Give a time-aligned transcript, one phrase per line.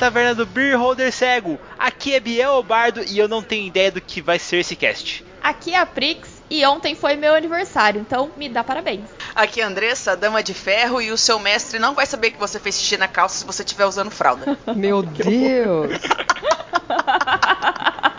[0.00, 1.58] taverna do Beer Holder Cego.
[1.78, 5.22] Aqui é Biel Bardo e eu não tenho ideia do que vai ser esse cast.
[5.42, 9.04] Aqui é a Prix e ontem foi meu aniversário, então me dá parabéns.
[9.34, 12.38] Aqui é a Andressa, dama de ferro, e o seu mestre não vai saber que
[12.38, 14.56] você fez xixi na calça se você estiver usando fralda.
[14.74, 16.00] Meu Deus!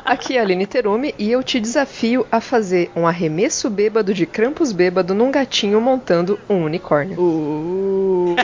[0.06, 4.28] Aqui é a Aline Terumi e eu te desafio a fazer um arremesso bêbado de
[4.28, 7.20] Krampus bêbado num gatinho montando um unicórnio.
[7.20, 8.36] Uh.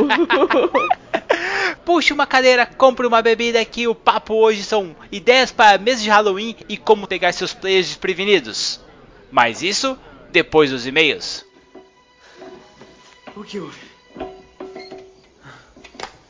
[1.76, 6.10] Puxe uma cadeira, compre uma bebida que o papo hoje são ideias para meses de
[6.10, 8.80] Halloween e como pegar seus players desprevenidos.
[9.32, 9.98] Mas isso
[10.32, 11.46] depois dos e-mails.
[13.36, 13.80] O que houve?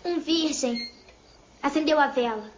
[0.04, 0.78] Um virgem
[1.62, 2.52] acendeu a vela.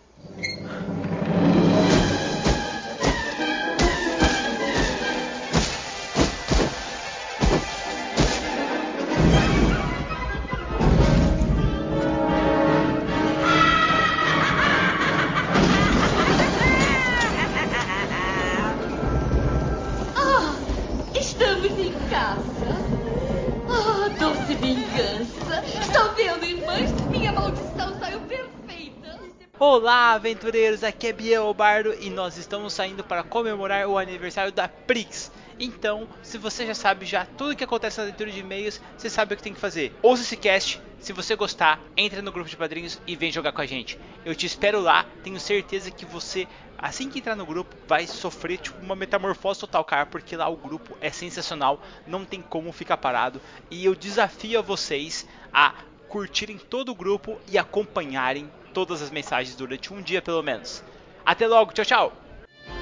[25.82, 26.92] Está vendo, irmãs?
[27.10, 29.20] Minha maldição saiu perfeita.
[29.60, 30.84] Olá, aventureiros!
[30.84, 35.32] Aqui é Biel Bardo e nós estamos saindo para comemorar o aniversário da Prix.
[35.60, 39.34] Então, se você já sabe já tudo que acontece na leitura de e-mails, você sabe
[39.34, 39.94] o que tem que fazer.
[40.02, 43.62] Ouça esse cast, se você gostar, entre no grupo de padrinhos e vem jogar com
[43.62, 44.00] a gente.
[44.24, 48.58] Eu te espero lá, tenho certeza que você, assim que entrar no grupo, vai sofrer
[48.58, 52.96] tipo uma metamorfose total, cara, porque lá o grupo é sensacional, não tem como ficar
[52.96, 53.42] parado.
[53.70, 55.74] E eu desafio a vocês a
[56.08, 60.84] curtirem todo o grupo e acompanharem todas as mensagens durante um dia pelo menos.
[61.26, 62.14] Até logo, tchau, tchau!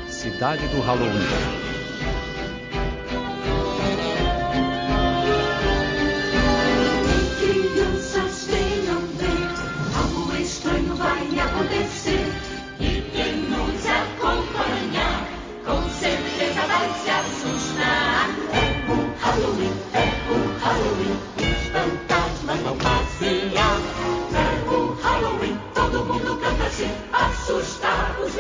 [0.08, 1.67] Cidade do Halloween.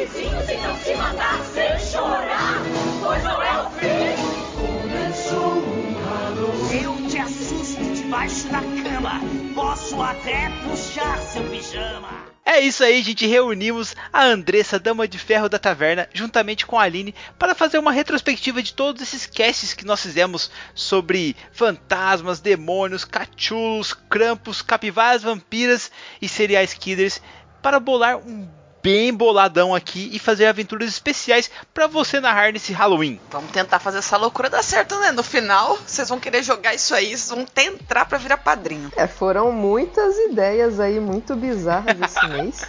[0.07, 2.61] Vizinhos e não se mandar sem chorar.
[3.01, 4.47] Pois não é o fim.
[4.55, 5.63] Começou
[6.05, 6.83] Halloween.
[6.83, 9.21] Eu te assusto debaixo da cama.
[9.53, 12.27] Posso até puxar seu pijama.
[12.45, 13.27] É isso aí, gente.
[13.27, 17.91] Reunimos a Andressa, Dama de Ferro da Taverna, juntamente com a Aline, para fazer uma
[17.91, 25.91] retrospectiva de todos esses casts que nós fizemos sobre fantasmas, demônios, cachulos, krampus, capivaras, vampiras
[26.21, 27.21] e serial killers,
[27.61, 28.47] para bolar um
[28.81, 33.19] bem boladão aqui e fazer aventuras especiais para você narrar nesse Halloween.
[33.31, 35.11] Vamos tentar fazer essa loucura dar certo, né?
[35.11, 38.91] No final, vocês vão querer jogar isso aí, vocês vão tentar pra virar padrinho.
[38.95, 42.65] É, foram muitas ideias aí muito bizarras esse mês.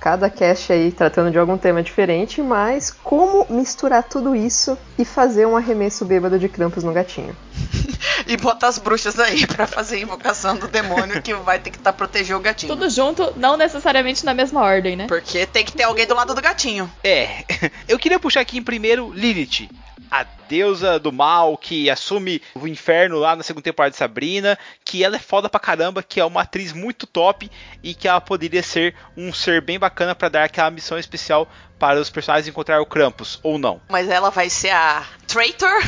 [0.00, 5.44] Cada cast aí tratando de algum tema diferente, mas como misturar tudo isso e fazer
[5.44, 7.36] um arremesso bêbado de Krampus no gatinho?
[8.26, 11.78] E botar as bruxas aí pra fazer a invocação do demônio que vai ter que
[11.78, 12.74] estar proteger o gatinho.
[12.74, 15.06] Tudo junto, não necessariamente na mesma ordem, né?
[15.06, 16.90] Porque tem que ter alguém do lado do gatinho.
[17.02, 17.44] É,
[17.88, 19.68] eu queria puxar aqui em primeiro Lilith,
[20.10, 25.04] a deusa do mal que assume o inferno lá na segunda temporada de Sabrina, que
[25.04, 27.50] ela é foda pra caramba, que é uma atriz muito top
[27.82, 32.00] e que ela poderia ser um ser bem bacana pra dar aquela missão especial para
[32.00, 33.80] os personagens encontrar o Krampus, ou não.
[33.88, 35.80] Mas ela vai ser a traitor,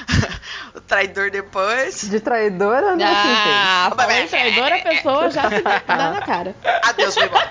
[0.74, 1.57] o traidor depois.
[2.08, 3.04] De traidora, né?
[3.04, 6.54] Ah, é, traidora, a pessoa já se dá na cara.
[6.82, 7.50] Adeus, foi embora.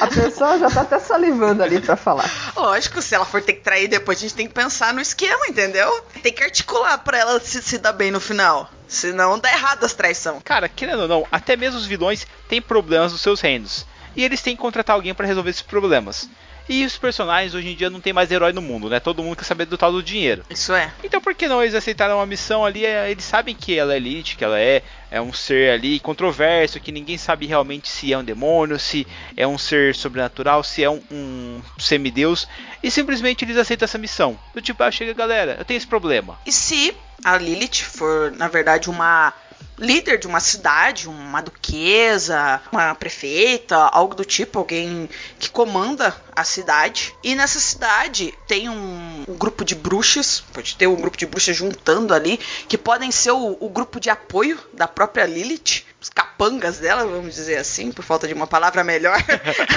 [0.00, 2.30] A pessoa já tá até salivando ali pra falar.
[2.56, 5.46] Lógico, se ela for ter que trair depois, a gente tem que pensar no esquema,
[5.48, 6.04] entendeu?
[6.22, 8.70] Tem que articular pra ela se, se dar bem no final.
[8.88, 10.40] Senão dá errado as traição.
[10.44, 13.86] Cara, querendo ou não, até mesmo os vilões têm problemas nos seus reinos.
[14.14, 16.28] E eles têm que contratar alguém para resolver esses problemas.
[16.68, 19.00] E os personagens hoje em dia não tem mais herói no mundo, né?
[19.00, 20.44] Todo mundo quer saber do tal do dinheiro.
[20.48, 20.92] Isso é.
[21.02, 22.86] Então por que não eles aceitaram uma missão ali?
[22.86, 26.80] é, Eles sabem que ela é elite, que ela é, é um ser ali controverso,
[26.80, 29.06] que ninguém sabe realmente se é um demônio, se
[29.36, 32.46] é um ser sobrenatural, se é um, um semideus.
[32.82, 34.38] E simplesmente eles aceitam essa missão.
[34.54, 36.38] Do tipo, ah, chega galera, eu tenho esse problema.
[36.46, 36.94] E se
[37.24, 39.32] a Lilith for, na verdade, uma
[39.78, 46.44] líder de uma cidade, uma duquesa, uma prefeita, algo do tipo, alguém que comanda a
[46.44, 47.14] cidade.
[47.22, 51.56] E nessa cidade tem um, um grupo de bruxas, pode ter um grupo de bruxas
[51.56, 52.38] juntando ali,
[52.68, 55.84] que podem ser o, o grupo de apoio da própria Lilith.
[56.02, 59.16] Os capangas dela, vamos dizer assim, por falta de uma palavra melhor.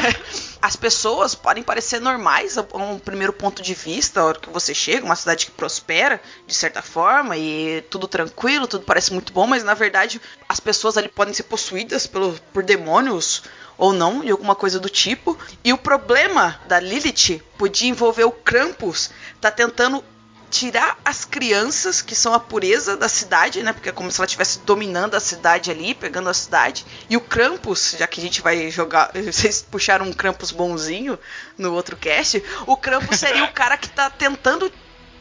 [0.60, 4.74] As pessoas podem parecer normais a um primeiro ponto de vista, a hora que você
[4.74, 9.45] chega, uma cidade que prospera, de certa forma, e tudo tranquilo, tudo parece muito bom,
[9.45, 10.19] mas na verdade
[10.50, 13.44] as pessoas ali podem ser possuídas pelo, por demônios
[13.77, 15.38] ou não, e alguma coisa do tipo.
[15.63, 20.04] E o problema da Lilith podia envolver o Krampus, tá tentando
[20.50, 23.74] tirar as crianças que são a pureza da cidade, né?
[23.74, 26.86] Porque é como se ela estivesse dominando a cidade ali, pegando a cidade.
[27.10, 31.18] E o Krampus, já que a gente vai jogar, vocês puxaram um Krampus bonzinho
[31.58, 34.72] no outro cast, o Krampus seria o cara que tá tentando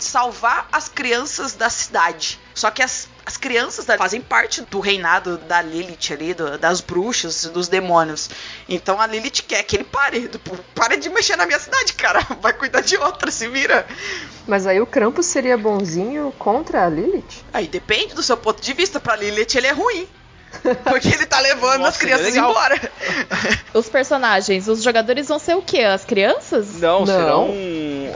[0.04, 2.38] salvar as crianças da cidade.
[2.54, 6.80] Só que as, as crianças da- fazem parte do reinado da Lilith ali, do- das
[6.80, 8.30] bruxas, dos demônios.
[8.68, 10.28] Então a Lilith quer que ele pare.
[10.28, 12.20] Tipo, para de mexer na minha cidade, cara.
[12.40, 13.86] Vai cuidar de outra, se vira.
[14.46, 17.44] Mas aí o Krampus seria bonzinho contra a Lilith?
[17.52, 19.00] Aí depende do seu ponto de vista.
[19.00, 20.06] Pra Lilith ele é ruim.
[20.84, 22.50] Porque ele tá levando Nossa, as crianças é legal.
[22.50, 22.80] embora.
[23.74, 25.80] Os personagens, os jogadores vão ser o quê?
[25.80, 26.80] As crianças?
[26.80, 27.06] Não, Não.
[27.06, 27.54] serão.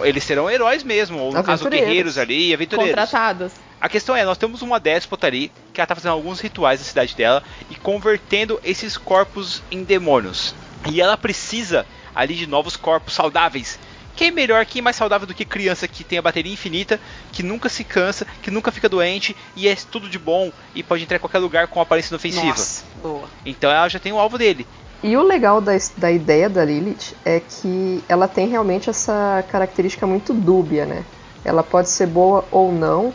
[0.04, 2.94] Eles serão heróis mesmo, ou no caso guerreiros ali, aventureiros.
[2.94, 3.52] Contratados.
[3.80, 6.86] A questão é, nós temos uma déspota ali que ela tá fazendo alguns rituais na
[6.86, 10.54] cidade dela e convertendo esses corpos em demônios.
[10.90, 13.78] E ela precisa ali de novos corpos saudáveis.
[14.18, 16.98] Quem melhor, quem mais saudável do que criança que tem a bateria infinita,
[17.30, 21.04] que nunca se cansa, que nunca fica doente e é tudo de bom e pode
[21.04, 22.48] entrar em qualquer lugar com aparência inofensiva.
[22.48, 23.28] Nossa, boa.
[23.46, 24.66] Então ela já tem o alvo dele.
[25.04, 30.04] E o legal da, da ideia da Lilith é que ela tem realmente essa característica
[30.04, 31.04] muito dúbia, né?
[31.44, 33.14] Ela pode ser boa ou não,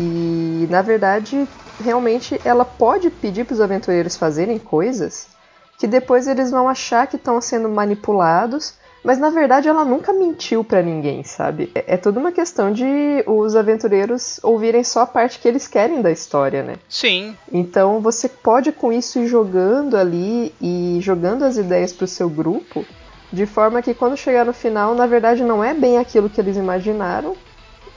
[0.00, 1.46] e na verdade,
[1.84, 5.28] realmente ela pode pedir para os aventureiros fazerem coisas
[5.80, 10.62] que depois eles vão achar que estão sendo manipulados, mas na verdade ela nunca mentiu
[10.62, 11.70] para ninguém, sabe?
[11.74, 12.84] É, é tudo uma questão de
[13.26, 16.74] os aventureiros ouvirem só a parte que eles querem da história, né?
[16.88, 22.28] Sim, Então você pode com isso ir jogando ali e jogando as ideias pro seu
[22.28, 22.84] grupo,
[23.32, 26.56] de forma que quando chegar no final, na verdade não é bem aquilo que eles
[26.56, 27.36] imaginaram.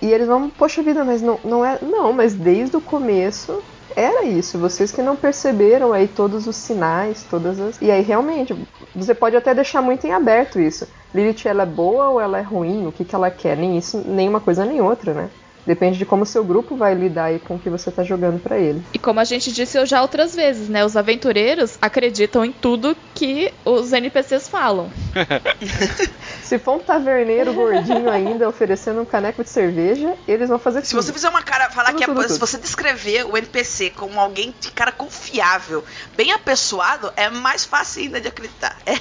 [0.01, 1.79] E eles vão, poxa vida, mas não, não é.
[1.81, 3.63] Não, mas desde o começo
[3.95, 4.57] era isso.
[4.57, 7.81] Vocês que não perceberam aí todos os sinais, todas as.
[7.81, 8.55] E aí realmente,
[8.95, 10.87] você pode até deixar muito em aberto isso.
[11.13, 12.87] Lilith, ela é boa ou ela é ruim?
[12.87, 13.55] O que, que ela quer?
[13.55, 15.29] Nem isso, nem uma coisa nem outra, né?
[15.65, 18.39] Depende de como o seu grupo vai lidar aí com o que você tá jogando
[18.39, 18.83] pra ele.
[18.93, 20.83] E como a gente disse já outras vezes, né?
[20.83, 24.91] Os aventureiros acreditam em tudo que os NPCs falam.
[26.43, 30.91] Se for um taverneiro gordinho ainda oferecendo um caneco de cerveja, eles vão fazer Se
[30.91, 31.01] tudo.
[31.01, 34.19] você fizer uma cara, falar Tudo, que é, tudo, se você descrever o NPC como
[34.19, 35.83] alguém de cara confiável,
[36.15, 38.77] bem apessoado, é mais fácil ainda de acreditar.
[38.85, 38.93] É...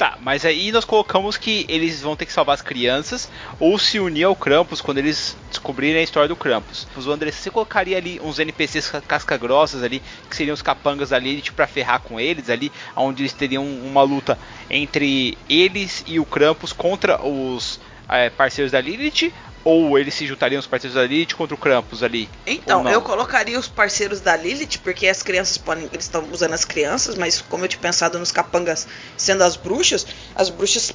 [0.00, 4.00] Tá, mas aí nós colocamos que eles vão ter que salvar as crianças ou se
[4.00, 6.86] unir ao Krampus quando eles descobrirem a história do Krampus.
[6.96, 11.18] O André, você colocaria ali uns NPCs ca- casca-grossas ali, que seriam os capangas da
[11.18, 14.38] Lilith pra ferrar com eles ali, onde eles teriam uma luta
[14.70, 17.78] entre eles e o Krampus contra os
[18.10, 19.32] eh, parceiros da Lilith?
[19.62, 22.28] Ou eles se juntariam os parceiros da Lilith contra o Krampus ali?
[22.46, 25.84] Então, eu colocaria os parceiros da Lilith, porque as crianças podem.
[25.92, 30.06] Eles estão usando as crianças, mas como eu tinha pensado nos capangas sendo as bruxas,
[30.34, 30.92] as bruxas.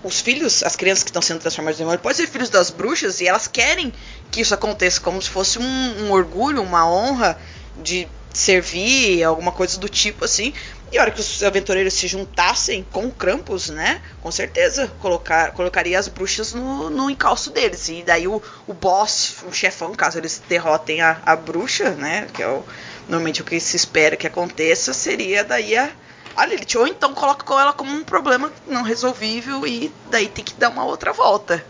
[0.00, 3.20] Os filhos, as crianças que estão sendo transformadas em demônio, podem ser filhos das bruxas
[3.20, 3.92] e elas querem
[4.30, 7.36] que isso aconteça, como se fosse um, um orgulho, uma honra
[7.82, 8.06] de
[8.38, 10.52] servir, alguma coisa do tipo assim.
[10.90, 14.00] E a hora que os aventureiros se juntassem com Krampus, né?
[14.22, 17.88] Com certeza colocar, colocaria as bruxas no, no encalço deles.
[17.88, 22.26] E daí o, o boss, o chefão, caso eles derrotem a, a bruxa, né?
[22.32, 22.64] Que é o,
[23.08, 25.90] normalmente o que se espera que aconteça, seria daí a,
[26.34, 26.78] a Lilith.
[26.78, 30.70] Ou então coloca com ela como um problema não resolvível e daí tem que dar
[30.70, 31.62] uma outra volta.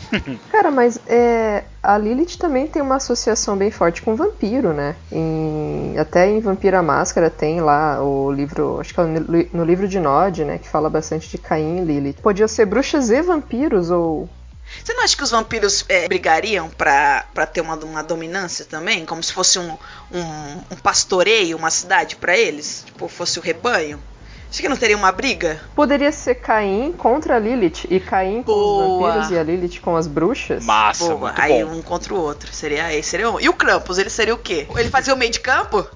[0.50, 4.94] Cara, mas é, a Lilith também tem uma associação bem forte com vampiro, né?
[5.12, 9.64] Em- até em Vampira Máscara tem lá o livro, acho que é no, li- no
[9.64, 10.58] livro de Nod, né?
[10.58, 12.20] Que fala bastante de Caim e Lilith.
[12.22, 14.28] Podiam ser bruxas e vampiros, ou
[14.84, 19.04] Você não acha que os vampiros é, brigariam pra, pra ter uma, uma dominância também?
[19.04, 19.72] Como se fosse um,
[20.12, 20.22] um,
[20.70, 22.82] um pastoreio, uma cidade pra eles?
[22.86, 23.98] Tipo, fosse o rebanho?
[24.50, 25.60] Acho que não teria uma briga?
[25.74, 28.84] Poderia ser Caim contra a Lilith e Caim com Boa.
[28.84, 30.64] os vampiros e a Lilith com as bruxas.
[30.64, 31.72] Massa, Boa, muito aí bom.
[31.72, 32.52] um contra o outro.
[32.52, 33.38] Seria aí, seria um.
[33.38, 34.66] E o Krampus, ele seria o quê?
[34.76, 35.86] Ele fazia o meio de campo?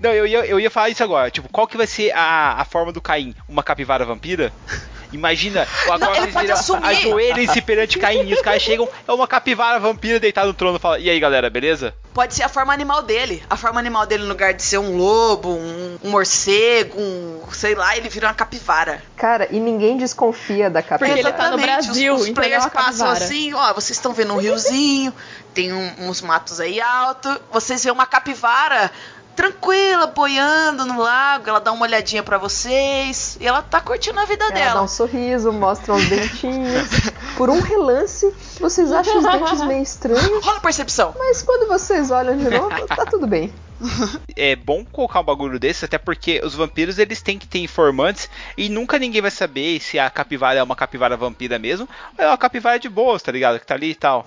[0.00, 1.30] Não, eu ia, eu ia falar isso agora.
[1.30, 3.36] Tipo, qual que vai ser a, a forma do Caim?
[3.48, 4.52] Uma capivara vampira?
[5.12, 10.18] Imagina, agora ele eles ajoelhem-se perante Caim e os caras chegam, é uma capivara vampira
[10.18, 11.94] deitada no trono e fala, e aí galera, beleza?
[12.14, 13.42] Pode ser a forma animal dele.
[13.48, 17.40] A forma animal dele, no lugar de ser um lobo, um, um morcego, um.
[17.52, 19.02] sei lá, ele vira uma capivara.
[19.16, 21.06] Cara, e ninguém desconfia da capivara.
[21.14, 23.96] Porque ele tá no Brasil, Os, os então ele é players passam assim, ó, vocês
[23.96, 25.12] estão vendo um riozinho,
[25.54, 28.90] tem um- uns matos aí alto, vocês veem uma capivara
[29.36, 31.48] tranquila, boiando no lago.
[31.48, 33.36] Ela dá uma olhadinha pra vocês.
[33.40, 34.74] E ela tá curtindo a vida Ela dela.
[34.74, 36.88] dá um sorriso, mostra os dentinhos.
[37.36, 41.14] Por um relance, vocês acham os dentes meio estranhos, Rola a percepção.
[41.18, 43.52] mas quando vocês olham de novo, tá tudo bem.
[44.36, 48.30] É bom colocar um bagulho desse, até porque os vampiros eles têm que ter informantes
[48.56, 52.28] e nunca ninguém vai saber se a capivara é uma capivara vampira mesmo ou é
[52.28, 53.58] uma capivara de boas, tá ligado?
[53.58, 54.24] Que tá ali e tal.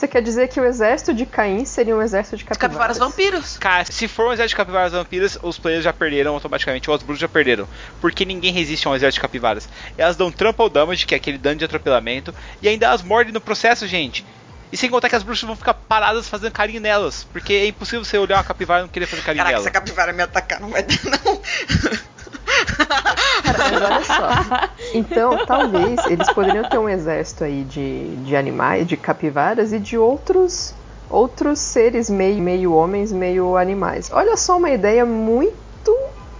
[0.00, 2.96] Você quer dizer que o exército de Caim seria um exército de Os capivaras?
[2.96, 3.58] capivaras vampiros.
[3.58, 7.02] Cara, se for um exército de capivaras vampiras, os players já perderam automaticamente, ou os
[7.02, 7.68] bruxos já perderam.
[8.00, 9.68] Porque ninguém resiste a um exército de capivaras.
[9.98, 13.42] Elas dão trample damage, que é aquele dano de atropelamento, e ainda elas mordem no
[13.42, 14.24] processo, gente.
[14.72, 17.24] E sem contar que as bruxas vão ficar paradas fazendo carinho nelas.
[17.24, 19.76] Porque é impossível você olhar uma capivara e não querer fazer carinho Caraca, se nela.
[19.76, 21.42] a capivara me atacar, não vai dar, não.
[23.44, 24.68] Mas olha só.
[24.94, 29.96] Então, talvez eles poderiam ter um exército aí de, de animais, de capivaras e de
[29.96, 30.74] outros
[31.10, 34.10] outros seres meio, meio homens, meio animais.
[34.12, 35.96] Olha só uma ideia muito,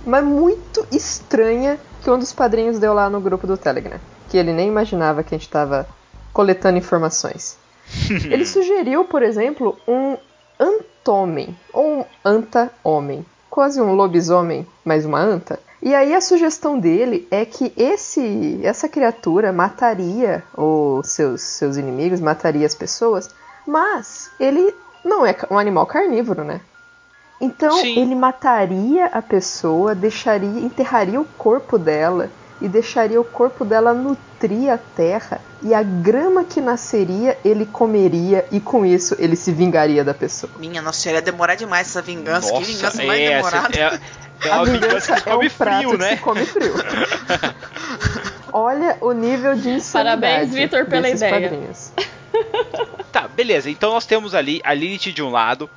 [0.07, 3.99] mas muito estranha que um dos padrinhos deu lá no grupo do Telegram.
[4.29, 5.89] Que ele nem imaginava que a gente estava
[6.33, 7.59] coletando informações.
[8.09, 10.17] Ele sugeriu, por exemplo, um
[10.59, 13.27] antomem, ou um anta-homem.
[13.51, 15.59] Quase um lobisomem, mas uma anta.
[15.83, 22.21] E aí a sugestão dele é que esse, essa criatura mataria os seus, seus inimigos,
[22.21, 23.31] mataria as pessoas,
[23.67, 26.61] mas ele não é um animal carnívoro, né?
[27.41, 27.99] Então Sim.
[27.99, 34.71] ele mataria a pessoa, deixaria, enterraria o corpo dela e deixaria o corpo dela nutrir
[34.71, 40.05] a terra e a grama que nasceria ele comeria e com isso ele se vingaria
[40.05, 40.53] da pessoa.
[40.59, 42.53] Minha nossa ia demorar demais essa vingança.
[42.53, 43.79] que vingança mais é, demorada.
[43.79, 44.01] É, é
[44.49, 46.17] A uma vingança que é come um prato frio, que né?
[46.17, 46.75] se come frio.
[48.53, 51.33] Olha o nível de insanidade Parabéns, Vitor, pela ideia.
[51.41, 51.93] padrinhos.
[53.11, 53.69] Tá, beleza.
[53.69, 55.69] Então nós temos ali a Lilith de um lado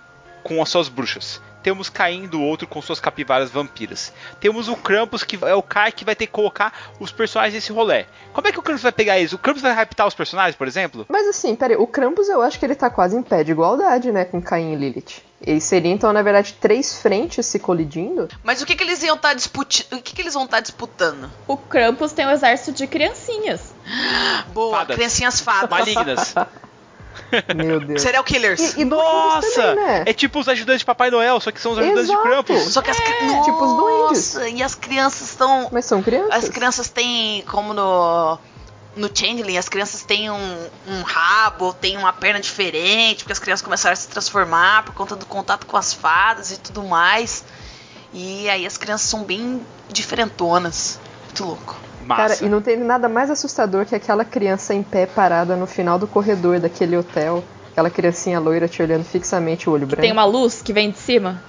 [0.44, 1.42] com as suas bruxas.
[1.64, 4.14] Temos Caim do outro com suas capivaras vampiras.
[4.40, 7.72] Temos o Krampus, que é o cara que vai ter que colocar os personagens nesse
[7.72, 8.06] rolê.
[8.34, 9.32] Como é que o Krampus vai pegar eles?
[9.32, 11.06] O Krampus vai raptar os personagens, por exemplo?
[11.10, 14.12] Mas assim, peraí, o Krampus eu acho que ele tá quase em pé de igualdade,
[14.12, 15.24] né, com Caim e Lilith.
[15.46, 18.30] Ele seria então, na verdade, três frentes se colidindo.
[18.44, 20.00] Mas o que, que eles iam estar disputando?
[20.00, 21.30] O que, que eles vão estar disputando?
[21.46, 23.74] O Krampus tem um exército de criancinhas.
[24.54, 24.96] Boa, Fadas.
[24.96, 25.70] criancinhas fadas.
[25.70, 26.34] Malignas.
[27.56, 28.02] Meu Deus.
[28.02, 28.76] Serial killers.
[28.76, 29.52] E, e Nossa!
[29.62, 30.04] também, né?
[30.06, 32.24] É tipo os ajudantes de Papai Noel, só que são os ajudantes Exato.
[32.24, 32.62] de Krampus.
[32.74, 33.38] Só que as crianças.
[33.38, 34.34] É, tipo os duendes.
[34.34, 35.68] Nossa, e as crianças estão.
[35.72, 36.44] Mas são crianças.
[36.44, 38.40] As crianças têm, como no.
[38.96, 43.64] No Changeling, as crianças têm um, um rabo, têm uma perna diferente, porque as crianças
[43.64, 47.44] começaram a se transformar por conta do contato com as fadas e tudo mais.
[48.14, 51.00] E aí as crianças são bem diferentonas.
[51.26, 51.76] Muito louco.
[52.06, 52.36] Massa.
[52.36, 55.98] Cara, e não tem nada mais assustador que aquela criança em pé parada no final
[55.98, 57.44] do corredor daquele hotel.
[57.72, 60.02] Aquela criancinha loira te olhando fixamente o olho branco.
[60.02, 61.42] Tem uma luz que vem de cima.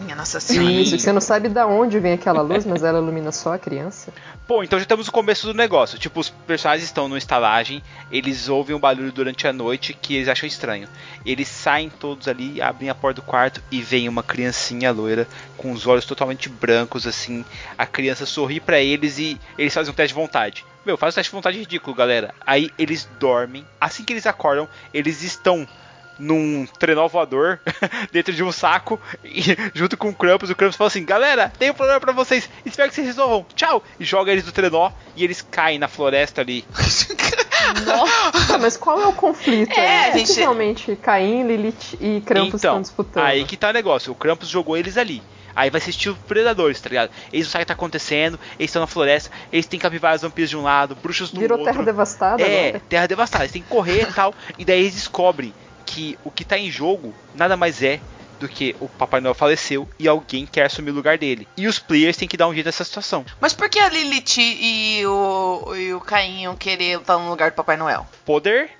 [0.00, 0.70] Minha Nossa Senhora.
[0.70, 4.12] Isso, você não sabe da onde vem aquela luz, mas ela ilumina só a criança.
[4.46, 5.98] Pô, então já temos o começo do negócio.
[5.98, 10.28] Tipo, os personagens estão numa estalagem, eles ouvem um barulho durante a noite que eles
[10.28, 10.88] acham estranho.
[11.24, 15.72] Eles saem todos ali, abrem a porta do quarto e vem uma criancinha loira com
[15.72, 17.44] os olhos totalmente brancos, assim.
[17.76, 20.64] A criança sorri pra eles e eles fazem um teste de vontade.
[20.86, 22.34] Meu, faz um teste de vontade ridículo, galera.
[22.46, 23.66] Aí eles dormem.
[23.80, 25.68] Assim que eles acordam, eles estão
[26.18, 27.60] num trenó voador
[28.12, 29.42] dentro de um saco e,
[29.74, 30.50] junto com o Krampus.
[30.50, 32.48] O Krampus fala assim: Galera, tem um problema pra vocês.
[32.64, 33.46] Espero que vocês resolvam.
[33.54, 33.82] Tchau!
[34.00, 36.64] E joga eles do trenó e eles caem na floresta ali.
[37.86, 39.78] Nossa, mas qual é o conflito?
[39.78, 43.24] É, É, que gente- realmente Caim, Lilith e Krampus estão então, disputando.
[43.24, 44.12] aí que tá o negócio.
[44.12, 45.22] O Krampus jogou eles ali.
[45.56, 47.10] Aí vai ser estilo predadores, tá ligado?
[47.32, 50.48] Eles não sabem o que tá acontecendo, eles estão na floresta, eles têm capivaras vampiros
[50.50, 51.72] de um lado, bruxos do Virou outro.
[51.72, 52.82] terra devastada É, agora.
[52.88, 53.44] terra devastada.
[53.44, 54.32] Eles têm que correr e tal.
[54.56, 55.52] E daí eles descobrem
[55.88, 58.00] que o que tá em jogo nada mais é
[58.38, 61.48] do que o Papai Noel faleceu e alguém quer assumir o lugar dele.
[61.56, 63.24] E os players têm que dar um jeito nessa situação.
[63.40, 67.54] Mas por que a Lilith e o, e o Caim querer estar no lugar do
[67.54, 68.06] Papai Noel?
[68.24, 68.77] Poder.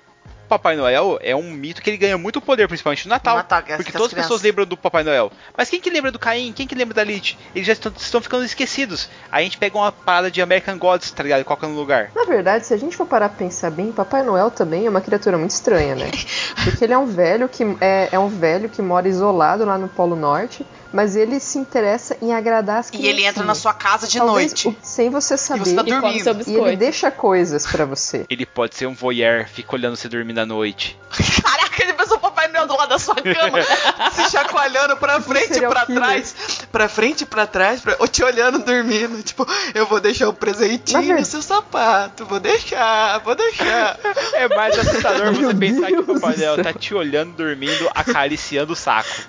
[0.49, 3.35] Papai Noel é um mito que ele ganha muito poder, principalmente no Natal.
[3.35, 5.31] No Natal, as- porque que as todas as pessoas crianças- lembram do Papai Noel.
[5.55, 6.51] Mas quem que lembra do Caim?
[6.51, 7.37] Quem que lembra da Lilith?
[7.53, 9.07] Eles já estão, estão ficando esquecidos.
[9.31, 11.41] Aí a gente pega uma parada de American Gods, tá ligado?
[11.41, 12.11] E coloca no lugar.
[12.15, 15.01] Na verdade, se a gente for parar pra pensar bem, Papai Noel também é uma
[15.01, 16.09] criatura muito estranha, né?
[16.65, 19.87] Porque ele é um velho que é, é um velho que mora isolado lá no
[19.87, 24.07] Polo Norte, mas ele se interessa em agradar as E ele entra na sua casa
[24.07, 24.77] de Talvez noite.
[24.83, 25.65] sem você saber.
[25.65, 26.43] você tá e come dormindo.
[26.43, 28.25] seu E ele deixa coisas pra você.
[28.29, 30.97] Ele pode ser um voyeur, fica olhando você dormindo à noite.
[31.43, 33.59] Caraca, ele pensou o Papai Noel do lado da sua cama,
[34.13, 36.01] se chacoalhando pra frente e pra killer.
[36.01, 36.35] trás.
[36.71, 39.21] pra frente e pra trás, pra, ou te olhando dormindo.
[39.23, 43.97] Tipo, eu vou deixar o presentinho no seu sapato, vou deixar, vou deixar.
[44.33, 48.73] É mais assustador você pensar que o Deus Papai Noel tá te olhando dormindo, acariciando
[48.73, 49.09] o saco.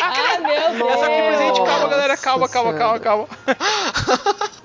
[0.00, 0.92] Ah, meu Deus.
[0.92, 3.28] Essa aqui presente, calma galera, calma, calma, calma, calma.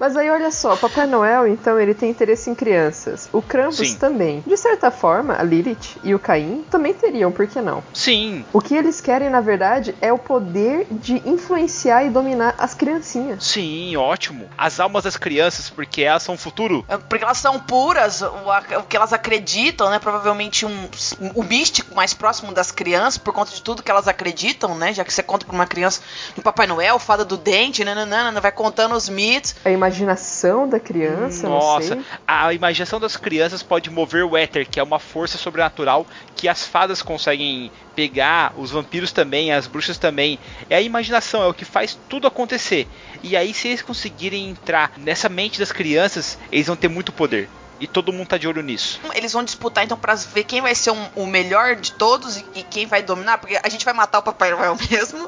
[0.03, 3.29] Mas aí olha só, Papai Noel, então, ele tem interesse em crianças.
[3.31, 3.95] O Krampus Sim.
[3.97, 4.43] também.
[4.45, 7.81] De certa forma, a Lilith e o Caim também teriam, por que não?
[7.93, 12.73] Sim, O que eles querem, na verdade, é o poder de influenciar e dominar as
[12.73, 13.45] criancinhas.
[13.45, 14.49] sim, ótimo.
[14.57, 16.83] As almas das crianças, porque elas são o futuro.
[16.89, 19.99] É, Porque elas são puras, o, que elas acreditam, né?
[19.99, 20.89] Provavelmente um,
[21.33, 24.91] o místico mais próximo das crianças, por conta de tudo que elas acreditam, né?
[24.93, 26.01] Já que você conta pra uma criança
[26.35, 29.55] do Papai Noel, fada do dente, nananana, vai contando os mitos.
[29.63, 34.83] A imaginação da criança, Nossa, a imaginação das crianças pode mover o éter, que é
[34.83, 40.39] uma força sobrenatural que as fadas conseguem pegar, os vampiros também, as bruxas também.
[40.69, 42.87] É a imaginação, é o que faz tudo acontecer.
[43.21, 47.49] E aí, se eles conseguirem entrar nessa mente das crianças, eles vão ter muito poder.
[47.79, 48.99] E todo mundo tá de olho nisso.
[49.13, 52.45] Eles vão disputar então pra ver quem vai ser um- o melhor de todos e,
[52.55, 55.19] e quem vai dominar, porque a gente vai matar o Papai Noel mesmo.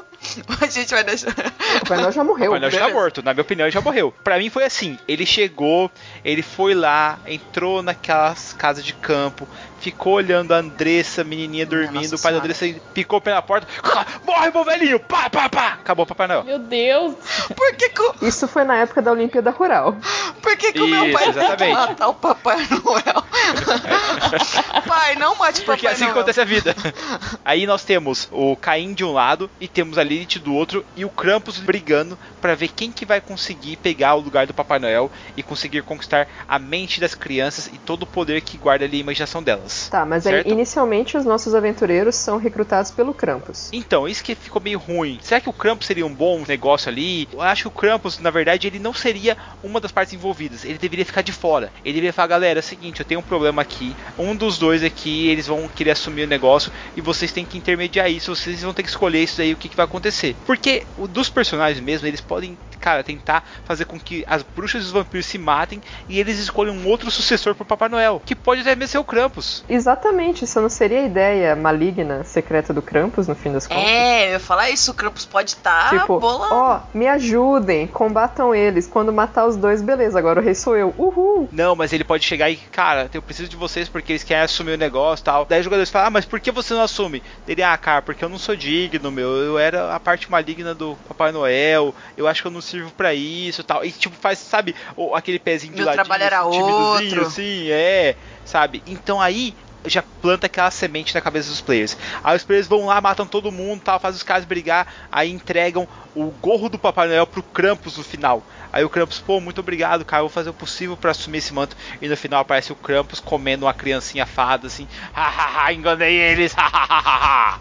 [0.48, 1.30] Ou a gente vai deixar.
[1.30, 2.46] O Papai Noel já morreu.
[2.52, 4.12] Papai Noel já tá morto, na minha opinião ele já morreu.
[4.24, 5.90] Pra mim foi assim, ele chegou,
[6.24, 9.46] ele foi lá, entrou naquelas casas de campo,
[9.80, 12.38] ficou olhando a Andressa, menininha dormindo, Nossa o pai da.
[12.38, 13.66] Andressa picou pela porta,
[14.26, 16.44] morre meu velhinho, pá, pá, pá, acabou o Papai Noel.
[16.44, 17.14] Meu Deus.
[17.54, 19.96] Por que, que, o- Isso foi na época da Olimpíada Rural.
[20.42, 21.74] por que, que o meu Isso, pai tem que exatamente.
[21.76, 23.24] matar o Papai Noel?
[24.86, 26.12] pai, não mate o Papai Porque assim Noel.
[26.16, 26.74] acontece a vida.
[27.44, 31.04] Aí nós temos o Caim de um lado e temos a Lilith do outro e
[31.04, 35.10] o Krampus brigando pra ver quem que vai conseguir pegar o lugar do Papai Noel
[35.36, 39.00] e conseguir conquistar a mente das crianças e todo o poder que guarda ali a
[39.00, 39.75] imaginação delas.
[39.90, 43.70] Tá, mas aí inicialmente os nossos aventureiros são recrutados pelo Krampus.
[43.72, 45.18] Então, isso que ficou meio ruim.
[45.22, 47.28] Será que o Krampus seria um bom negócio ali?
[47.32, 50.64] Eu acho que o Krampus, na verdade, ele não seria uma das partes envolvidas.
[50.64, 51.72] Ele deveria ficar de fora.
[51.84, 53.94] Ele deveria falar, galera, é o seguinte, eu tenho um problema aqui.
[54.18, 58.10] Um dos dois aqui, eles vão querer assumir o negócio e vocês têm que intermediar
[58.10, 58.34] isso.
[58.34, 60.36] Vocês vão ter que escolher isso aí, o que, que vai acontecer.
[60.46, 64.86] Porque o dos personagens mesmo, eles podem, cara, tentar fazer com que as bruxas e
[64.86, 68.22] os vampiros se matem e eles escolham um outro sucessor pro Papai Noel.
[68.24, 69.55] Que pode até mesmo ser o Krampus.
[69.68, 73.84] Exatamente, isso não seria a ideia maligna, secreta do Krampus, no fim das contas?
[73.84, 76.54] É, eu ia falar isso, o Krampus pode estar Tipo, bolando.
[76.54, 78.86] ó, me ajudem, combatam eles.
[78.86, 80.94] Quando matar os dois, beleza, agora o rei sou eu.
[80.98, 81.48] Uhul!
[81.52, 84.72] Não, mas ele pode chegar e, cara, eu preciso de vocês porque eles querem assumir
[84.72, 85.44] o negócio e tal.
[85.44, 87.22] Daí os jogadores falam, ah, mas por que você não assume?
[87.46, 89.28] Ele, ah, cara, porque eu não sou digno, meu.
[89.36, 91.94] Eu era a parte maligna do Papai Noel.
[92.16, 93.84] Eu acho que eu não sirvo pra isso e tal.
[93.84, 94.74] E, tipo, faz, sabe,
[95.14, 97.22] aquele pezinho de Meu ladinho, trabalho era assim, outro.
[97.22, 98.14] assim, é,
[98.46, 98.82] sabe?
[98.86, 99.54] Então aí
[99.84, 101.96] já planta aquela semente na cabeça dos players.
[102.22, 105.86] Aí os players vão lá, matam todo mundo, tal, faz os caras brigar, aí entregam
[106.14, 108.42] o gorro do Papai Noel pro Krampus no final.
[108.76, 111.54] Aí o Krampus, pô, muito obrigado, cara, eu vou fazer o possível pra assumir esse
[111.54, 111.74] manto.
[111.98, 117.58] E no final aparece o Krampus comendo uma criancinha fada, assim, hahaha, enganei eles, hahaha.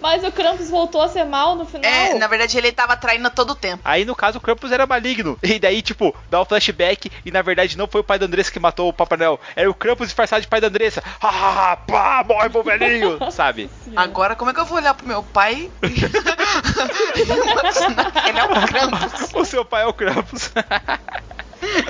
[0.00, 1.88] Mas o Krampus voltou a ser mal no final.
[1.88, 3.82] É, na verdade ele tava traindo a todo tempo.
[3.84, 5.38] Aí no caso o Krampus era maligno.
[5.40, 8.50] E daí, tipo, dá um flashback e na verdade não foi o pai da Andressa
[8.50, 9.38] que matou o Papai Noel.
[9.54, 11.04] Era o Krampus disfarçado de pai da Andressa.
[11.20, 13.70] Hahaha, pá, morre pro velhinho, sabe?
[13.94, 15.70] Agora, como é que eu vou olhar pro meu pai?
[18.28, 19.30] ele é um Krampus.
[19.34, 20.31] O seu pai é o Krampus.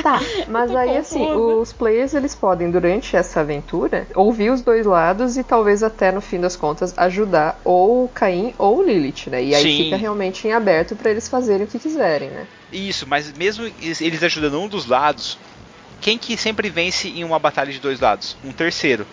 [0.02, 5.37] Tá, mas aí assim, os players eles podem, durante essa aventura, ouvir os dois lados
[5.37, 9.42] e talvez até no fim das contas ajudar ou o Caim ou o Lilith, né?
[9.42, 9.85] E aí Sim.
[9.85, 12.46] fica realmente em aberto pra eles fazerem o que quiserem, né?
[12.70, 15.38] Isso, mas mesmo eles ajudando um dos lados,
[16.00, 18.37] quem que sempre vence em uma batalha de dois lados?
[18.44, 19.07] Um terceiro.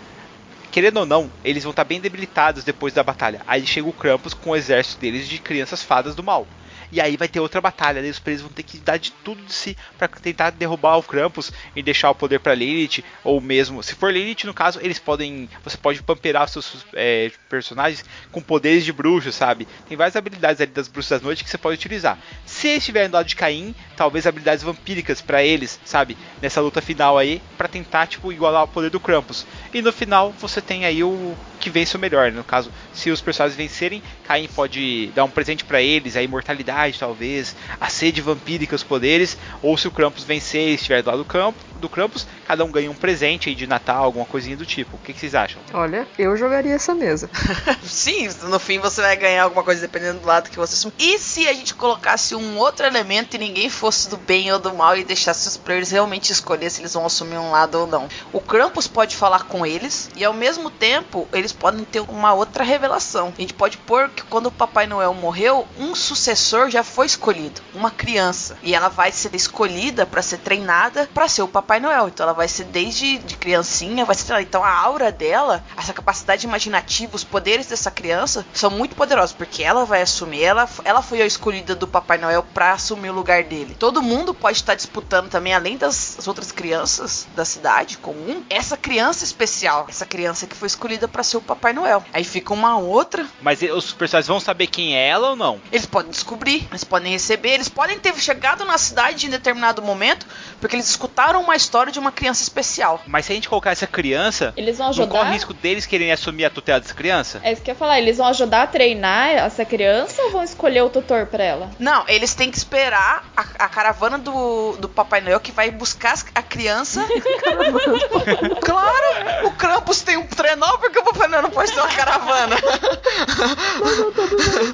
[0.71, 3.41] Querendo ou não, eles vão estar bem debilitados depois da batalha.
[3.47, 6.47] Aí chega o Krampus com o exército deles de crianças fadas do mal.
[6.91, 9.41] E aí vai ter outra batalha, daí os presos vão ter que dar de tudo
[9.43, 13.83] de si para tentar derrubar o Krampus e deixar o poder para Lilith, ou mesmo,
[13.83, 18.41] se for Lilith no caso, eles podem, você pode pamperar os seus é, personagens com
[18.41, 19.67] poderes de bruxo, sabe?
[19.87, 22.17] Tem várias habilidades ali das bruxas da noite que você pode utilizar.
[22.45, 26.17] Se eles estiverem do lado de Caim, talvez habilidades vampíricas para eles, sabe?
[26.41, 29.45] Nessa luta final aí, para tentar tipo igualar o poder do Krampus.
[29.73, 32.31] E no final você tem aí o que vence o melhor.
[32.31, 36.78] No caso, se os personagens vencerem, Caim pode dar um presente para eles, a imortalidade
[36.97, 41.19] talvez, a sede vampírica, os poderes, ou se o Krampus vencer e estiver do lado
[41.19, 44.65] do, campo, do Krampus, cada um ganha um presente aí de Natal, alguma coisinha do
[44.65, 44.95] tipo.
[44.95, 45.61] O que, que vocês acham?
[45.73, 47.29] Olha, eu jogaria essa mesa.
[47.83, 50.93] Sim, no fim você vai ganhar alguma coisa dependendo do lado que você assumir.
[50.97, 54.73] E se a gente colocasse um outro elemento e ninguém fosse do bem ou do
[54.73, 58.07] mal e deixasse os players realmente escolher se eles vão assumir um lado ou não?
[58.31, 62.33] O Krampus pode falar com eles e ao mesmo tempo eles eles podem ter uma
[62.33, 63.33] outra revelação.
[63.35, 67.61] A gente pode pôr que quando o Papai Noel morreu, um sucessor já foi escolhido,
[67.73, 72.07] uma criança, e ela vai ser escolhida para ser treinada para ser o Papai Noel.
[72.07, 74.47] Então ela vai ser desde de criancinha, vai ser treinada.
[74.47, 79.63] Então a aura dela, essa capacidade imaginativa, os poderes dessa criança são muito poderosos, porque
[79.63, 83.43] ela vai assumir, ela, ela foi a escolhida do Papai Noel para assumir o lugar
[83.43, 83.75] dele.
[83.77, 88.75] Todo mundo pode estar disputando também, além das as outras crianças da cidade comum, essa
[88.75, 92.03] criança especial, essa criança que foi escolhida para ser o Papai Noel.
[92.13, 93.25] Aí fica uma outra.
[93.41, 95.61] Mas os personagens vão saber quem é ela ou não?
[95.71, 100.25] Eles podem descobrir, eles podem receber, eles podem ter chegado na cidade em determinado momento,
[100.59, 103.01] porque eles escutaram uma história de uma criança especial.
[103.07, 105.07] Mas se a gente colocar essa criança, Eles vão não ajudar.
[105.11, 107.39] corre risco deles quererem assumir a tutela dessa criança?
[107.43, 107.99] É isso que eu ia falar.
[107.99, 111.69] Eles vão ajudar a treinar essa criança ou vão escolher o tutor pra ela?
[111.79, 116.15] Não, eles têm que esperar a, a caravana do, do Papai Noel que vai buscar
[116.33, 117.05] a criança.
[118.61, 119.47] claro!
[119.47, 122.55] O Krampus tem um trenó, porque o Papai Noel não pode ter uma caravana.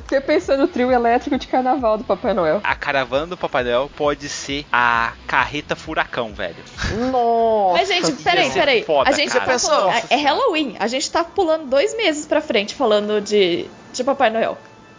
[0.03, 2.61] Fiquei pensando no trio elétrico de carnaval do Papai Noel.
[2.63, 6.63] A caravana do Papai Noel pode ser a carreta furacão, velho.
[7.11, 7.77] Nossa.
[7.77, 8.83] Mas, gente, peraí, peraí.
[8.83, 9.45] foda, a gente cara.
[9.45, 9.81] tá Pensou?
[9.91, 10.75] Nossa é Halloween.
[10.79, 14.57] A gente tá pulando dois meses pra frente falando de, de Papai Noel.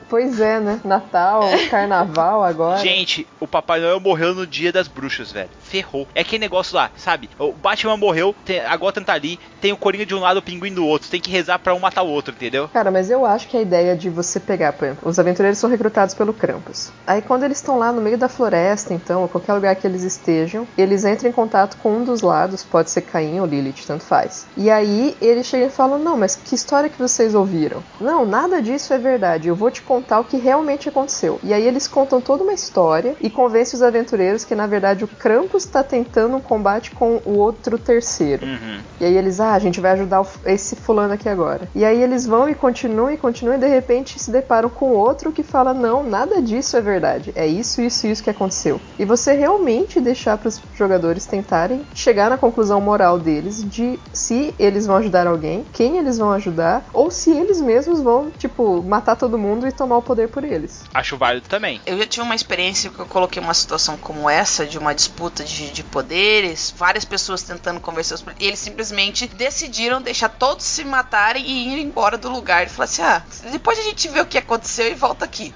[0.08, 0.80] Pois é, né?
[0.84, 2.78] Natal, carnaval agora.
[2.78, 5.48] Gente, o Papai Noel morreu no dia das bruxas, velho.
[5.62, 6.06] Ferrou.
[6.14, 7.28] É aquele negócio lá, sabe?
[7.38, 10.42] O Batman morreu, tem- a Gotham tá ali, tem o Coringa de um lado, o
[10.42, 11.10] Pinguim do outro.
[11.10, 12.68] Tem que rezar pra um matar o outro, entendeu?
[12.72, 15.68] Cara, mas eu acho que a ideia de você pegar, por exemplo, os aventureiros são
[15.68, 16.90] recrutados pelo Krampus.
[17.06, 20.02] Aí quando eles estão lá no meio da floresta, então, ou qualquer lugar que eles
[20.04, 24.04] estejam, eles entram em contato com um dos lados, pode ser Caim ou Lilith, tanto
[24.04, 24.46] faz.
[24.56, 27.82] E aí eles chegam e falam: Não, mas que história que vocês ouviram?
[28.00, 29.48] Não, nada disso é verdade.
[29.48, 31.38] Eu vou te contar o que realmente aconteceu.
[31.42, 35.08] E aí eles contam toda uma história e convencem os aventureiros que na verdade o
[35.08, 38.46] Krampus está tentando um combate com o outro terceiro.
[38.46, 38.80] Uhum.
[39.00, 41.68] E aí eles, ah, a gente vai ajudar esse fulano aqui agora.
[41.74, 45.32] E aí eles vão e continuam e continuam e de repente se deparam com outro
[45.32, 47.32] que fala, não, nada disso é verdade.
[47.34, 48.80] É isso, isso e isso que aconteceu.
[48.98, 54.54] E você realmente deixar para os jogadores tentarem chegar na conclusão moral deles de se
[54.58, 59.16] eles vão ajudar alguém, quem eles vão ajudar, ou se eles mesmos vão, tipo, matar
[59.16, 60.82] todo mundo e tomar o poder por eles.
[60.92, 61.80] Acho válido também.
[61.86, 65.44] Eu já tive uma experiência que eu coloquei uma situação como essa, de uma disputa
[65.44, 70.84] de, de poderes, várias pessoas tentando conversar os e eles simplesmente decidiram deixar todos se
[70.84, 72.66] matarem e ir embora do lugar.
[72.66, 75.54] E falaram assim: ah, depois a gente vê o que aconteceu e volta aqui.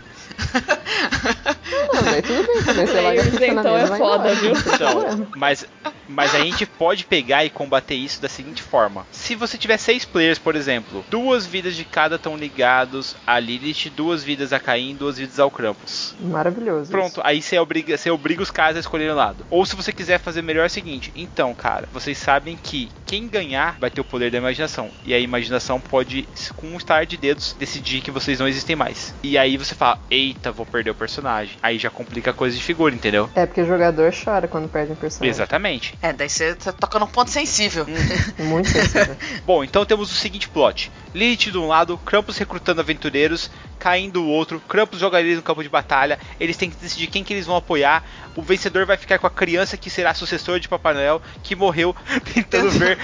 [1.93, 4.53] Não, daí tudo bem também, você larga na então, é foda, viu?
[4.53, 5.67] Então, mas,
[6.09, 10.05] mas a gente pode pegar e combater isso da seguinte forma: se você tiver seis
[10.05, 14.95] players, por exemplo, duas vidas de cada estão ligados a Lilith, duas vidas a Caim,
[14.95, 16.15] duas vidas ao Krampus.
[16.21, 16.91] Maravilhoso.
[16.91, 19.45] Pronto, aí você obriga, você obriga os caras a escolherem um lado.
[19.51, 23.29] Ou se você quiser fazer melhor é o seguinte: então, cara, vocês sabem que quem
[23.29, 24.91] ganhar vai ter o poder da imaginação.
[25.05, 29.15] E a imaginação pode, com um estar de dedos, decidir que vocês não existem mais.
[29.23, 31.57] E aí você fala: eita, vou perder o personagem.
[31.63, 33.29] Aí já complica a coisa de figura, entendeu?
[33.35, 35.31] É porque o jogador chora quando perde um personagem.
[35.31, 35.95] Exatamente.
[36.03, 37.87] É, daí você tá tocando um ponto sensível.
[38.39, 39.17] Muito sensível.
[39.47, 44.25] Bom, então temos o seguinte plot: Lilith de um lado, Krampus recrutando aventureiros, Caim do
[44.27, 47.47] outro, Krampus joga eles no campo de batalha, eles têm que decidir quem que eles
[47.47, 48.05] vão apoiar.
[48.37, 51.95] O vencedor vai ficar com a criança que será sucessor de Papai Noel, que morreu
[52.33, 52.97] tentando ver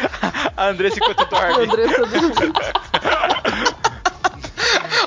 [0.56, 1.64] a Andressa enquanto dorme.
[1.64, 3.75] Andressa do-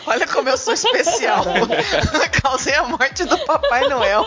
[0.05, 1.45] Olha como eu sou especial.
[2.41, 4.25] Causei a morte do Papai Noel.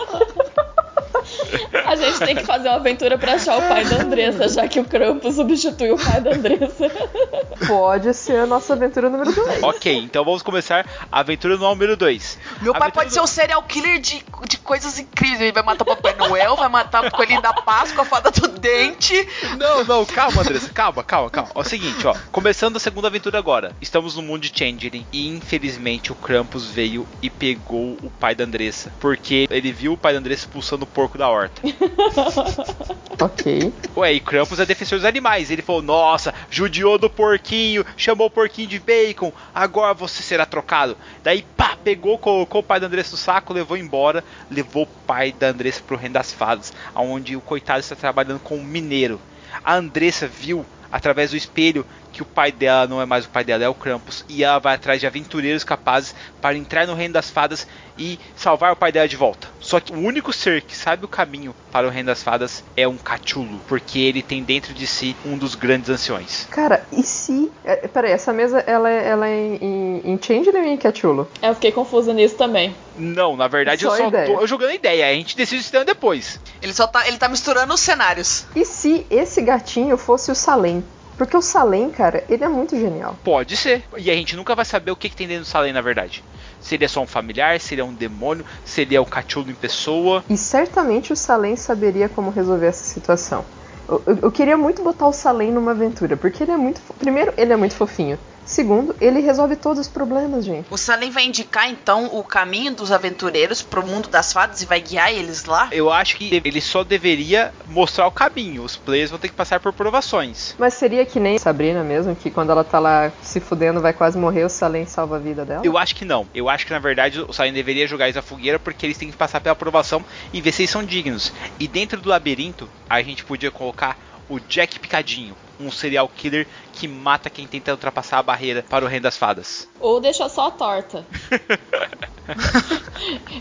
[1.85, 4.79] A gente tem que fazer uma aventura pra achar o pai da Andressa, já que
[4.79, 6.89] o Krampus substitui o pai da Andressa.
[7.67, 9.63] Pode ser a nossa aventura número 2.
[9.63, 12.39] Ok, então vamos começar a aventura número 2.
[12.61, 15.41] Meu pai pode ser um serial killer de, de coisas incríveis.
[15.41, 18.47] Ele vai matar o Papai Noel, vai matar o Coelhinho da Páscoa, a fada do
[18.47, 19.27] dente.
[19.57, 21.51] Não, não, calma, Andressa, calma, calma, calma.
[21.55, 23.75] É o seguinte, ó, começando a segunda aventura agora.
[23.81, 28.43] Estamos no mundo de Changeling e infelizmente o Krampus veio e pegou o pai da
[28.43, 31.61] Andressa, porque ele viu o pai da Andressa expulsando o porco da horta.
[33.21, 33.71] Ok.
[33.95, 35.49] Ué, e Krampus é defensor dos animais.
[35.49, 40.97] Ele falou: Nossa, judiou do porquinho, chamou o porquinho de bacon, agora você será trocado.
[41.23, 45.31] Daí, pá, pegou, colocou o pai da Andressa no saco, levou embora, levou o pai
[45.31, 49.21] da Andressa pro Reino das Fadas, onde o coitado está trabalhando como mineiro.
[49.63, 53.43] A Andressa viu, através do espelho, que o pai dela não é mais o pai
[53.43, 54.23] dela, é o Krampus.
[54.29, 58.71] E ela vai atrás de aventureiros capazes para entrar no Reino das Fadas e salvar
[58.71, 59.47] o pai dela de volta.
[59.59, 62.87] Só que o único ser que sabe o caminho para o Reino das Fadas é
[62.87, 66.47] um cachulo, porque ele tem dentro de si um dos grandes anciões.
[66.51, 67.51] Cara, e se.
[67.65, 71.27] é, peraí, essa mesa ela é, ela é em, em, Changeling ou em Cthulhu?
[71.41, 72.75] Eu fiquei confusa nisso também.
[72.95, 74.27] Não, na verdade Só eu só ideia.
[74.27, 76.39] tô eu jogando ideia, a gente decide isso depois.
[76.61, 78.45] Ele só tá, ele tá misturando os cenários.
[78.55, 80.83] E se esse gatinho fosse o Salem?
[81.17, 83.15] Porque o Salem, cara, ele é muito genial.
[83.23, 83.83] Pode ser.
[83.97, 86.23] E a gente nunca vai saber o que, que tem dentro do Salem, na verdade.
[86.59, 89.05] Se ele é só um familiar, se ele é um demônio, se ele é o
[89.05, 90.23] Cthulhu em pessoa.
[90.29, 93.45] E certamente o Salem saberia como resolver essa situação.
[93.87, 96.81] Eu, eu- eu queria muito botar o Salem numa aventura, porque ele é muito.
[96.97, 98.17] Primeiro, ele é muito fofinho.
[98.45, 100.65] Segundo, ele resolve todos os problemas, gente.
[100.69, 104.81] O Salem vai indicar então o caminho dos aventureiros pro mundo das fadas e vai
[104.81, 105.69] guiar eles lá?
[105.71, 108.63] Eu acho que ele só deveria mostrar o caminho.
[108.63, 110.55] Os players vão ter que passar por provações.
[110.57, 114.17] Mas seria que nem Sabrina mesmo, que quando ela tá lá se fudendo, vai quase
[114.17, 115.61] morrer, o Salem salva a vida dela?
[115.63, 116.27] Eu acho que não.
[116.33, 119.09] Eu acho que na verdade o Salem deveria jogar eles na fogueira porque eles têm
[119.09, 121.31] que passar pela aprovação e ver se eles são dignos.
[121.59, 123.97] E dentro do labirinto, a gente podia colocar
[124.29, 128.87] o Jack Picadinho, um serial killer que mata quem tenta ultrapassar a barreira para o
[128.87, 129.67] reino das fadas.
[129.79, 131.05] Ou deixa só a torta.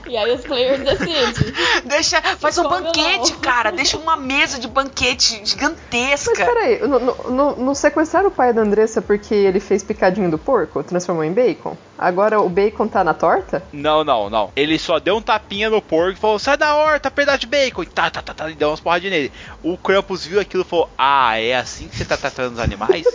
[0.07, 1.55] e aí os players decidem.
[1.85, 3.41] Deixa, faz um banquete, não.
[3.41, 3.71] cara.
[3.71, 6.45] Deixa uma mesa de banquete Mas gigantesca.
[6.45, 10.39] peraí, não, não, não- não sequestraram o pai da Andressa porque ele fez picadinho do
[10.39, 10.83] porco?
[10.83, 11.77] Transformou em bacon?
[12.03, 13.63] Agora o bacon tá na torta?
[13.73, 14.51] Não, não, não.
[14.57, 17.85] Ele só deu um tapinha no porco e falou: sai da horta, pedaço de bacon.
[17.85, 19.33] E tá, tá, tá, tá, e deu umas porradinhas nele.
[19.63, 23.07] O Krampus viu aquilo e falou: Ah, é assim que você tá tratando os animais?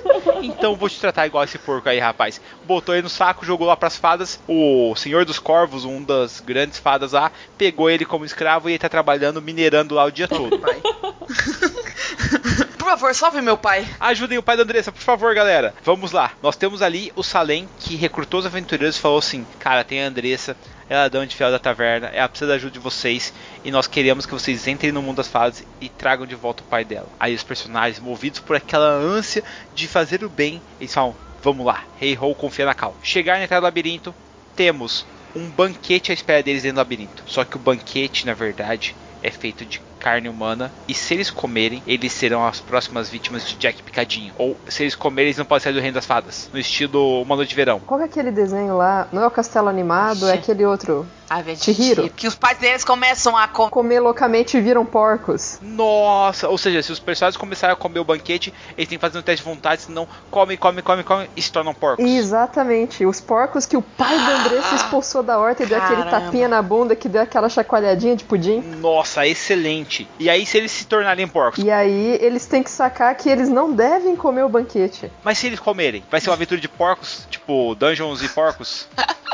[0.41, 2.39] então vou te tratar igual esse porco aí, rapaz.
[2.65, 4.39] Botou ele no saco, jogou lá pras fadas.
[4.47, 8.80] O Senhor dos Corvos, um das grandes fadas lá, pegou ele como escravo e ele
[8.80, 10.58] tá trabalhando, minerando lá o dia todo.
[10.60, 10.82] Pai.
[12.88, 13.86] Por favor, salve meu pai.
[14.00, 15.76] Ajudem o pai da Andressa, por favor, galera.
[15.84, 16.32] Vamos lá.
[16.41, 20.08] Nós temos ali o Salem que recrutou os aventureiros e falou assim: Cara, tem a
[20.08, 20.56] Andressa,
[20.88, 23.88] ela é dama de fiel da taverna, ela precisa da ajuda de vocês e nós
[23.88, 27.10] queremos que vocês entrem no mundo das fadas e tragam de volta o pai dela.
[27.19, 29.43] Aí os personagens, movidos por aquela ânsia
[29.76, 32.95] de fazer o bem, eles falam: Vamos lá, Rei Ho confia na Cal.
[33.04, 34.15] Chegar na entrada do labirinto,
[34.56, 37.23] temos um banquete à espera deles dentro do labirinto.
[37.26, 41.82] Só que o banquete, na verdade, é feito de carne humana e se eles comerem,
[41.86, 44.34] eles serão as próximas vítimas de Jack Picadinho.
[44.38, 47.36] Ou se eles comerem, eles não podem sair do reino das fadas, no estilo Uma
[47.36, 47.80] Noite de Verão.
[47.80, 49.08] Qual é aquele desenho lá?
[49.12, 51.06] Não é o castelo animado, é aquele outro.
[51.29, 52.09] A velha Chihiro.
[52.09, 53.71] Que os pais deles começam a comer.
[53.71, 55.59] Comer loucamente e viram porcos.
[55.61, 59.17] Nossa, ou seja, se os personagens começarem a comer o banquete, eles têm que fazer
[59.19, 62.03] um teste de vontade, senão comem, comem, comem, comem e se tornam porcos.
[62.05, 66.47] Exatamente, os porcos que o pai da Andressa expulsou da horta e deu aquele tapinha
[66.47, 68.61] na bunda que deu aquela chacoalhadinha de pudim.
[68.61, 70.07] Nossa, excelente.
[70.19, 73.49] E aí, se eles se tornarem porcos, E aí eles têm que sacar que eles
[73.49, 75.11] não devem comer o banquete.
[75.23, 78.87] mas se eles comerem, vai ser uma aventura de porcos, tipo Dungeons e Porcos?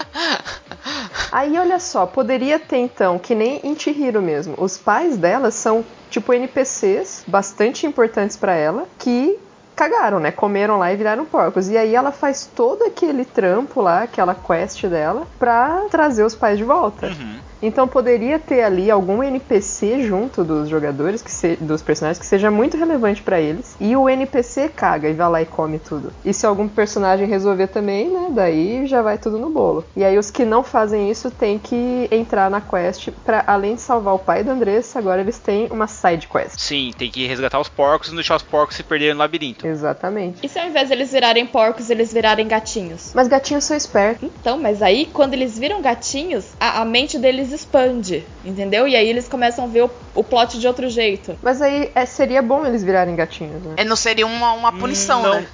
[1.32, 5.84] Aí olha só, poderia ter então, que nem em Chihiro mesmo, os pais dela são
[6.10, 9.40] tipo NPCs bastante importantes pra ela que
[9.76, 10.32] cagaram, né?
[10.32, 11.70] Comeram lá e viraram porcos.
[11.70, 16.58] E aí ela faz todo aquele trampo lá, aquela quest dela, pra trazer os pais
[16.58, 17.08] de volta.
[17.08, 17.40] Uhum.
[17.66, 22.52] Então poderia ter ali algum NPC junto dos jogadores, que se- dos personagens, que seja
[22.52, 23.76] muito relevante pra eles.
[23.80, 26.12] E o NPC caga e vai lá e come tudo.
[26.26, 28.28] E se algum personagem resolver também, né?
[28.32, 29.86] Daí já vai tudo no bolo.
[29.96, 33.82] E aí os que não fazem isso têm que entrar na quest pra, além de
[33.82, 36.60] salvar o pai da Andressa, agora eles têm uma side quest.
[36.60, 39.66] Sim, tem que resgatar os porcos e não deixar os porcos se perderem no labirinto.
[39.66, 40.40] Exatamente.
[40.46, 43.12] E se ao invés de eles virarem porcos, eles virarem gatinhos?
[43.14, 44.30] Mas gatinhos são espertos.
[44.40, 48.88] Então, mas aí quando eles viram gatinhos, a, a mente deles expande, entendeu?
[48.88, 51.38] E aí eles começam a ver o, o plot de outro jeito.
[51.42, 53.76] Mas aí é, seria bom eles virarem gatinhos, né?
[53.78, 55.42] É, não seria uma, uma punição, não.
[55.42, 55.48] né?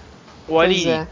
[0.48, 1.08] O Aline, é.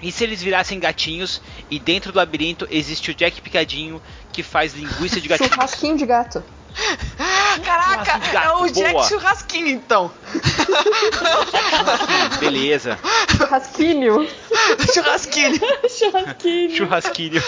[0.00, 4.00] e se eles virassem gatinhos e dentro do labirinto existe o Jack Picadinho
[4.32, 5.50] que faz linguiça de gatinho?
[5.52, 6.42] Churrasquinho de gato.
[7.64, 9.08] Caraca, Churrasquinho gato, é o Jack boa.
[9.08, 10.10] Churrasquinho, então.
[12.38, 12.98] Beleza.
[13.36, 14.28] Churrasquinho.
[14.92, 15.60] Churrasquinho.
[15.88, 16.76] Churrasquinho.
[16.76, 17.42] Churrasquinho.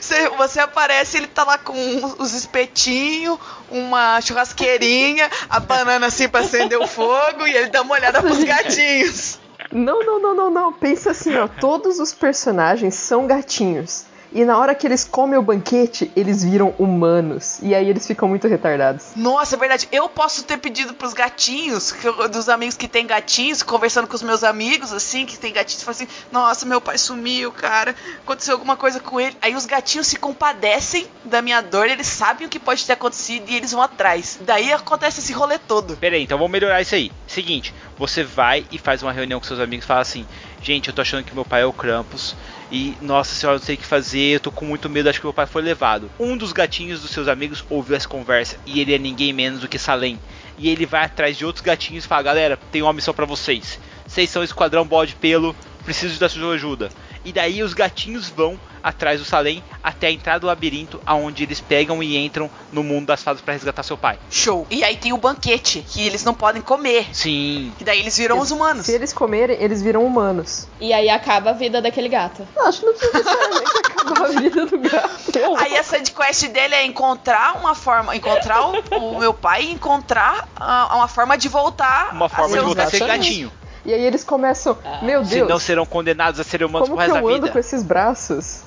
[0.00, 1.74] Você, você aparece, ele tá lá com
[2.18, 3.38] os espetinhos,
[3.70, 8.42] uma churrasqueirinha, a banana assim pra acender o fogo e ele dá uma olhada pros
[8.42, 9.38] gatinhos.
[9.72, 10.72] Não, não, não, não, não.
[10.72, 11.48] Pensa assim, ó.
[11.48, 14.07] Todos os personagens são gatinhos.
[14.32, 17.58] E na hora que eles comem o banquete, eles viram humanos.
[17.62, 19.06] E aí eles ficam muito retardados.
[19.16, 19.88] Nossa, é verdade.
[19.90, 24.14] Eu posso ter pedido pros gatinhos, que eu- dos amigos que tem gatinhos, conversando com
[24.14, 27.94] os meus amigos, assim, que tem gatinhos, falam assim: Nossa, meu pai sumiu, cara.
[28.22, 29.36] Aconteceu alguma coisa com ele.
[29.40, 33.48] Aí os gatinhos se compadecem da minha dor, eles sabem o que pode ter acontecido
[33.48, 34.38] e eles vão atrás.
[34.42, 35.96] Daí acontece esse rolê todo.
[35.96, 37.10] Pera aí, então vamos melhorar isso aí.
[37.26, 40.26] Seguinte, você vai e faz uma reunião com seus amigos e fala assim:
[40.62, 42.36] Gente, eu tô achando que meu pai é o Krampus.
[42.70, 45.20] E, nossa senhora, eu não sei o que fazer, eu tô com muito medo, acho
[45.20, 46.10] que meu pai foi levado.
[46.20, 49.68] Um dos gatinhos dos seus amigos ouviu essa conversa e ele é ninguém menos do
[49.68, 50.18] que Salem.
[50.58, 53.78] E ele vai atrás de outros gatinhos e fala: Galera, tem uma missão pra vocês.
[54.06, 55.54] Vocês são o esquadrão bode pelo,
[55.88, 56.90] preciso da sua ajuda.
[57.24, 61.60] E daí os gatinhos vão atrás do Salem até a entrada do labirinto, aonde eles
[61.60, 64.18] pegam e entram no mundo das fadas para resgatar seu pai.
[64.30, 64.66] Show.
[64.70, 67.06] E aí tem o banquete, que eles não podem comer.
[67.12, 67.72] Sim.
[67.80, 68.84] E daí eles viram os humanos.
[68.84, 70.68] Se eles comerem, eles viram humanos.
[70.78, 72.46] E aí acaba a vida daquele gato.
[72.54, 75.18] Eu acho que não precisa necessariamente acabar a vida do gato.
[75.58, 79.72] Aí a side quest dele é encontrar uma forma, encontrar o, o meu pai e
[79.72, 83.52] encontrar ah, uma forma de voltar Uma forma de voltar a ser gatinho.
[83.88, 87.10] E aí eles começam, meu Deus, Senão serão condenados a serem humanos como pro que
[87.10, 87.52] resto eu da ando vida.
[87.54, 88.60] com esses braços?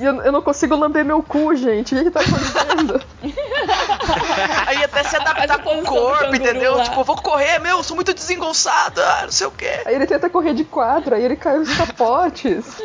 [0.00, 1.94] Eu, eu não consigo lamber meu cu, gente.
[1.94, 3.00] O que, que tá acontecendo?
[4.66, 6.76] Aí até se adaptar com o corpo, entendeu?
[6.76, 6.84] lá.
[6.84, 9.82] Tipo, eu vou correr, meu, eu sou muito desengonçado, ah, não sei o quê.
[9.84, 12.80] aí ele tenta correr de quatro, aí ele cai nos capotes.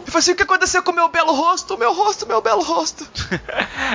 [0.00, 1.76] Eu falei assim, o que aconteceu com o meu belo rosto?
[1.76, 3.06] Meu rosto, meu belo rosto.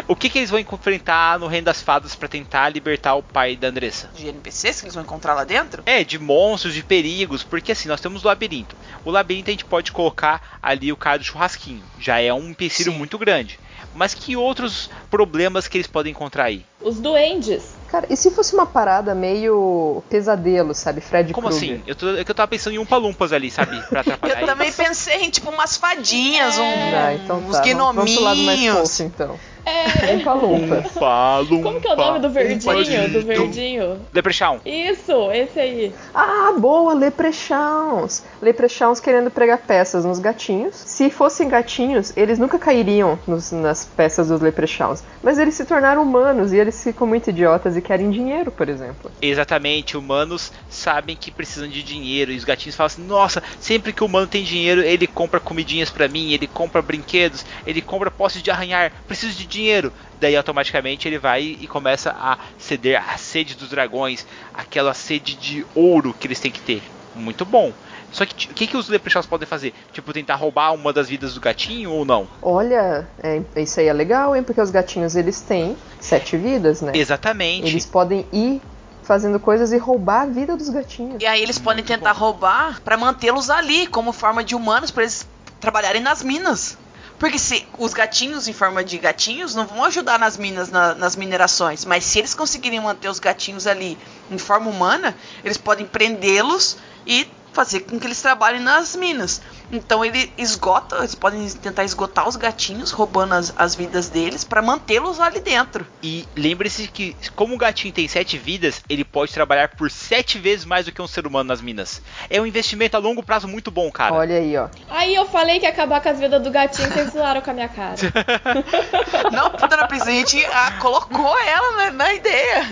[0.07, 3.55] O que, que eles vão enfrentar no Reino das Fadas para tentar libertar o pai
[3.55, 4.09] da Andressa?
[4.13, 5.83] De NPCs que eles vão encontrar lá dentro?
[5.85, 8.75] É, de monstros, de perigos, porque assim, nós temos o labirinto.
[9.03, 12.91] O labirinto a gente pode colocar ali o cara do churrasquinho, já é um empecilho
[12.91, 12.97] Sim.
[12.97, 13.59] muito grande.
[13.93, 16.65] Mas que outros problemas que eles podem encontrar aí?
[16.81, 17.75] Os duendes.
[17.89, 20.99] Cara, e se fosse uma parada meio pesadelo, sabe?
[20.99, 21.75] Fred Como Krueger.
[21.75, 21.83] assim?
[21.87, 23.81] Eu, tô, é que eu tava pensando em um palumpas ali, sabe?
[23.87, 27.61] Pra atrapalhar Eu também pensei em, tipo, umas fadinhas, um, Ah, então uns tá.
[27.63, 28.89] Vamos, vamos pro lado mais gnominhos.
[28.97, 29.39] fofo, então.
[29.65, 30.13] É.
[30.13, 30.85] Um palumpa.
[30.99, 31.63] Palumpa.
[31.63, 33.09] Como que é o nome do verdinho?
[33.11, 33.99] Do verdinho?
[34.13, 34.59] Leprechaun.
[34.65, 35.95] Isso, esse aí.
[36.13, 38.23] Ah, boa, leprechauns.
[38.49, 40.75] Leprechauns querendo pregar peças nos gatinhos.
[40.75, 45.01] Se fossem gatinhos, eles nunca cairiam nos- nas peças dos leprechauns.
[45.23, 49.09] Mas eles se tornaram humanos e eles ficam muito idiotas e querem dinheiro, por exemplo.
[49.19, 54.03] Exatamente, humanos sabem que precisam de dinheiro e os gatinhos falam assim: "Nossa, sempre que
[54.03, 58.43] o humano tem dinheiro, ele compra comidinhas pra mim, ele compra brinquedos, ele compra postes
[58.43, 59.91] de arranhar, preciso de dinheiro".
[60.21, 65.65] Daí automaticamente ele vai e começa a ceder à sede dos dragões, aquela sede de
[65.73, 66.83] ouro que eles têm que ter.
[67.17, 67.71] Muito bom.
[68.15, 69.73] Só que o que, que os leprechauns podem fazer?
[69.91, 72.29] Tipo, tentar roubar uma das vidas do gatinho ou não?
[72.41, 74.41] Olha, é, isso aí é legal, hein?
[74.41, 76.93] Porque os gatinhos eles têm sete vidas, né?
[76.95, 77.67] Exatamente.
[77.67, 78.61] Eles podem ir
[79.03, 81.21] fazendo coisas e roubar a vida dos gatinhos.
[81.21, 85.27] E aí eles podem tentar roubar pra mantê-los ali como forma de humanos pra eles
[85.59, 86.77] trabalharem nas minas.
[87.19, 91.17] Porque se os gatinhos em forma de gatinhos não vão ajudar nas minas, na- nas
[91.17, 93.97] minerações, mas se eles conseguirem manter os gatinhos ali
[94.31, 99.41] em forma humana, eles podem prendê-los e fazer com que eles trabalhem nas minas.
[99.71, 104.61] Então ele esgota, eles podem tentar esgotar os gatinhos, roubando as, as vidas deles pra
[104.61, 105.87] mantê-los ali dentro.
[106.03, 110.65] E lembre-se que, como o gatinho tem sete vidas, ele pode trabalhar por sete vezes
[110.65, 112.01] mais do que um ser humano nas minas.
[112.29, 114.13] É um investimento a longo prazo muito bom, cara.
[114.13, 114.67] Olha aí, ó.
[114.89, 117.53] Aí eu falei que ia acabar com as vidas do gatinho, vocês zoaram com a
[117.53, 117.95] minha cara.
[119.31, 119.49] Não,
[119.87, 122.65] Priscila, a gente ah, colocou ela na, na ideia.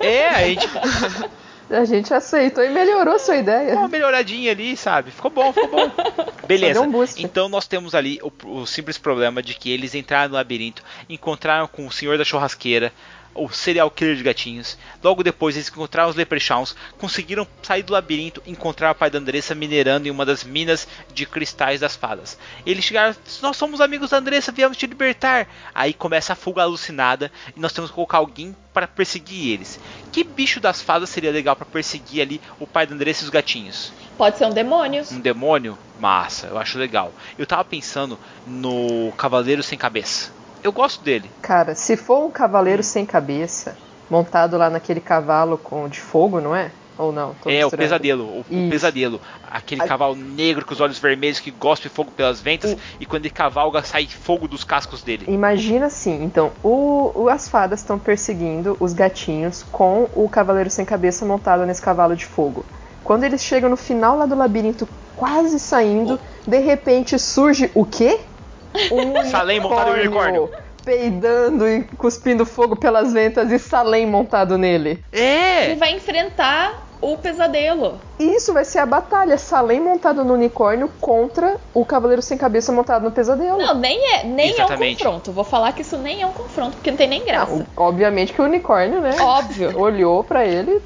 [0.00, 0.68] É, a gente
[1.70, 3.74] A gente aceitou e melhorou a sua ideia.
[3.74, 5.10] uma melhoradinha ali, sabe?
[5.10, 5.90] Ficou bom, ficou bom.
[6.46, 6.80] Beleza.
[6.80, 7.04] Um.
[7.16, 11.66] Então nós temos ali o, o simples problema de que eles entraram no labirinto, encontraram
[11.66, 12.92] com o senhor da churrasqueira,
[13.34, 14.78] o serial killer de gatinhos.
[15.02, 19.54] Logo depois eles encontraram os leprechauns, conseguiram sair do labirinto, encontrar o pai da Andressa
[19.54, 22.38] minerando em uma das minas de cristais das fadas.
[22.64, 25.48] Eles chegaram, nós somos amigos da Andressa, viemos te libertar.
[25.74, 29.78] Aí começa a fuga alucinada e nós temos que colocar alguém para perseguir eles.
[30.12, 33.30] Que bicho das fadas seria legal para perseguir ali o pai da Andressa e os
[33.30, 33.92] gatinhos?
[34.16, 35.04] Pode ser um demônio.
[35.10, 35.78] Um demônio?
[35.98, 37.12] Massa, eu acho legal.
[37.38, 40.43] Eu tava pensando no Cavaleiro Sem Cabeça.
[40.64, 41.30] Eu gosto dele.
[41.42, 43.76] Cara, se for um cavaleiro sem cabeça,
[44.08, 46.70] montado lá naquele cavalo com de fogo, não é?
[46.96, 47.34] Ou não?
[47.44, 48.24] É, o pesadelo.
[48.24, 49.20] O, o pesadelo.
[49.50, 52.72] Aquele cavalo negro com os olhos vermelhos que gospe fogo pelas ventas.
[52.72, 55.26] O- E quando ele cavalga, sai fogo dos cascos dele.
[55.28, 60.84] Imagina assim, então, o, o- as fadas estão perseguindo os gatinhos com o cavaleiro sem
[60.86, 62.64] cabeça montado nesse cavalo de fogo.
[63.02, 68.18] Quando eles chegam no final lá do labirinto, quase saindo, de repente surge o quê?
[68.90, 70.50] Um Salem montado em unicórnio.
[70.84, 75.02] Peidando e cuspindo fogo pelas ventas e Salem montado nele.
[75.10, 75.66] É!
[75.66, 77.98] Ele vai enfrentar o pesadelo.
[78.18, 82.72] E isso vai ser a batalha, Salem montado no unicórnio contra o cavaleiro sem cabeça
[82.72, 83.58] montado no pesadelo.
[83.58, 85.32] Não, nem é, nem é um confronto.
[85.32, 87.56] Vou falar que isso nem é um confronto, porque não tem nem graça.
[87.56, 89.16] Não, obviamente que o unicórnio, né?
[89.20, 89.76] Óbvio.
[89.78, 90.80] Olhou pra ele,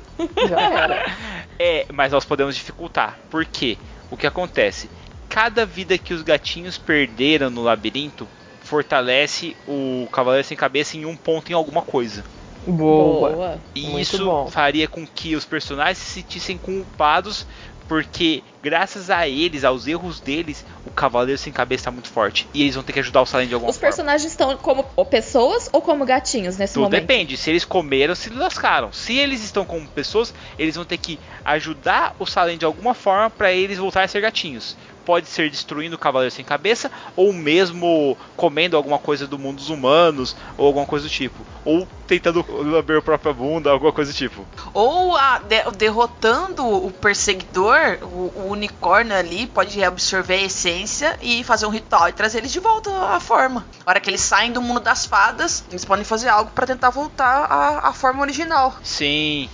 [0.49, 1.07] já era.
[1.61, 3.19] É, mas nós podemos dificultar.
[3.29, 3.77] Por quê?
[4.13, 4.89] O que acontece?
[5.29, 8.27] Cada vida que os gatinhos perderam no labirinto
[8.63, 12.25] fortalece o Cavaleiro Sem Cabeça em um ponto em alguma coisa.
[12.67, 13.59] Boa.
[13.75, 14.47] E Muito isso bom.
[14.51, 17.47] faria com que os personagens se sentissem culpados,
[17.87, 22.47] porque graças a eles, aos erros deles, o Cavaleiro Sem Cabeça tá muito forte.
[22.53, 23.89] E eles vão ter que ajudar o Salem de alguma Os forma.
[23.89, 27.01] personagens estão como pessoas ou como gatinhos nesse Tudo momento?
[27.01, 27.37] depende.
[27.39, 28.93] Se eles comeram, se lascaram.
[28.93, 33.31] Se eles estão como pessoas, eles vão ter que ajudar o Salem de alguma forma
[33.31, 34.77] para eles voltarem a ser gatinhos.
[35.09, 39.71] Pode ser destruindo o Cavaleiro Sem Cabeça, ou mesmo comendo alguma coisa do mundo dos
[39.71, 41.47] humanos, ou alguma coisa do tipo.
[41.65, 44.45] Ou tentando lamber a própria bunda, alguma coisa do tipo.
[44.75, 51.43] Ou a- de- derrotando o perseguidor, o, o unicórnio ali pode absorver a essência e
[51.43, 53.67] fazer um ritual e trazer eles de volta à forma.
[53.87, 56.91] Na hora que eles saem do mundo das fadas, eles podem fazer algo pra tentar
[56.91, 58.77] voltar à, à forma original.
[58.83, 59.49] Sim.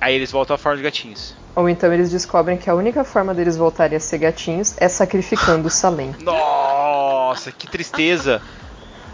[0.00, 1.32] Aí eles voltam à forma de gatinhos.
[1.56, 5.68] Ou então eles descobrem que a única forma deles voltarem a ser gatinhos é sacrificando
[5.68, 6.14] o Salem.
[6.20, 8.42] Nossa, que tristeza.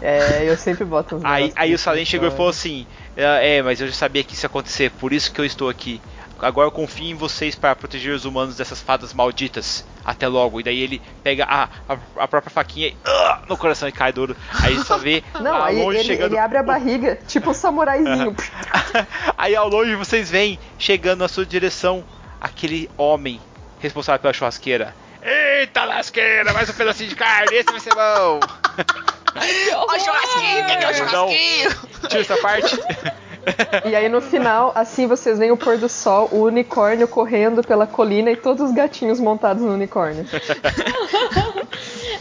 [0.01, 2.85] É, eu sempre boto uns Aí, aí o Salem chegou e falou assim:
[3.15, 6.01] É, mas eu já sabia que isso ia acontecer, por isso que eu estou aqui.
[6.37, 9.85] Agora eu confio em vocês para proteger os humanos dessas fadas malditas.
[10.03, 10.59] Até logo.
[10.59, 14.11] E daí ele pega a, a, a própria faquinha e ah, no coração e cai
[14.11, 14.35] duro.
[14.61, 16.33] Aí só vê Não, aí longe ele, chegando.
[16.33, 18.35] ele abre a barriga, tipo um samuraizinho.
[19.37, 22.03] aí ao longe vocês veem chegando na sua direção
[22.43, 23.39] aquele homem
[23.79, 24.93] responsável pela churrasqueira.
[25.21, 28.39] Eita lasqueira, mais um pedacinho de carne, esse vai ser bom.
[29.35, 30.93] O churrasquinho, cadê o Não.
[30.93, 31.71] churrasquinho?
[32.07, 32.77] Tira essa parte.
[33.89, 37.87] E aí no final, assim vocês veem o pôr do sol, o unicórnio correndo pela
[37.87, 40.23] colina e todos os gatinhos montados no unicórnio.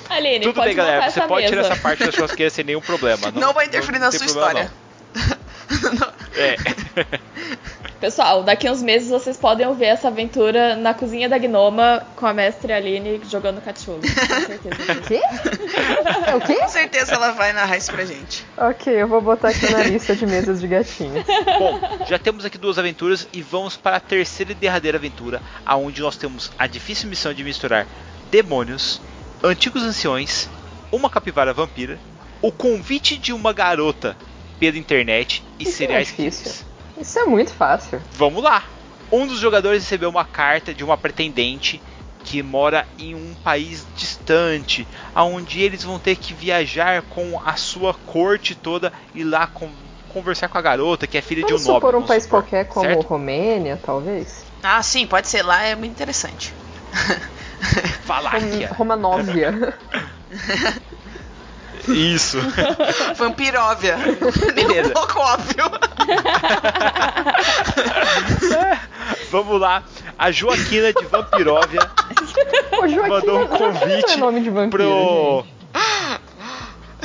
[0.09, 1.11] Aline, Tudo pode bem, galera.
[1.11, 1.49] Você pode mesa.
[1.49, 3.31] tirar essa parte da churrasqueira sem nenhum problema.
[3.33, 4.71] Não vai interferir na tem sua problema, história.
[6.01, 6.13] não.
[6.35, 6.57] É.
[8.03, 12.35] Pessoal, daqui uns meses vocês podem ouvir essa aventura na cozinha da Gnoma com a
[12.35, 14.01] mestre Aline jogando cachorro.
[14.01, 14.75] Com certeza.
[15.07, 15.21] Quê?
[16.27, 16.55] É o quê?
[16.57, 18.45] Com certeza ela vai narrar isso pra gente.
[18.59, 21.25] Ok, eu vou botar aqui na lista de mesas de gatinhos.
[21.61, 21.79] Bom,
[22.09, 26.17] já temos aqui duas aventuras e vamos para a terceira e derradeira aventura, aonde nós
[26.17, 27.87] temos a difícil missão de misturar
[28.33, 29.01] demônios,
[29.45, 30.49] antigos anciões,
[30.91, 32.01] uma capivara vampira,
[32.43, 34.17] o convite de uma garota
[34.59, 36.45] pela internet e Isso cereais é difícil.
[36.51, 36.72] quentes.
[37.03, 38.01] Isso é muito fácil.
[38.13, 38.63] Vamos lá!
[39.11, 41.83] Um dos jogadores recebeu uma carta de uma pretendente
[42.25, 47.93] que mora em um país distante, aonde eles vão ter que viajar com a sua
[47.93, 49.69] corte toda e lá com-
[50.09, 51.89] conversar com a garota, que é filha Vamos de um nobre.
[51.89, 53.03] supor um país supor, qualquer como certo?
[53.07, 54.45] Romênia, talvez?
[54.63, 56.55] Ah, sim, pode ser lá, é muito interessante.
[58.07, 58.69] Valáquia.
[58.69, 59.75] Rom Romanóvia.
[61.89, 62.39] Isso.
[63.19, 63.97] Vampiróvia.
[64.55, 64.91] Beleza.
[64.91, 65.65] Um pouco óbvio.
[69.33, 69.83] Vamos lá.
[70.19, 71.81] A Joaquina de Vampiróvia
[72.73, 75.47] mandou um Joaquim não convite é nome de vampiro, pro.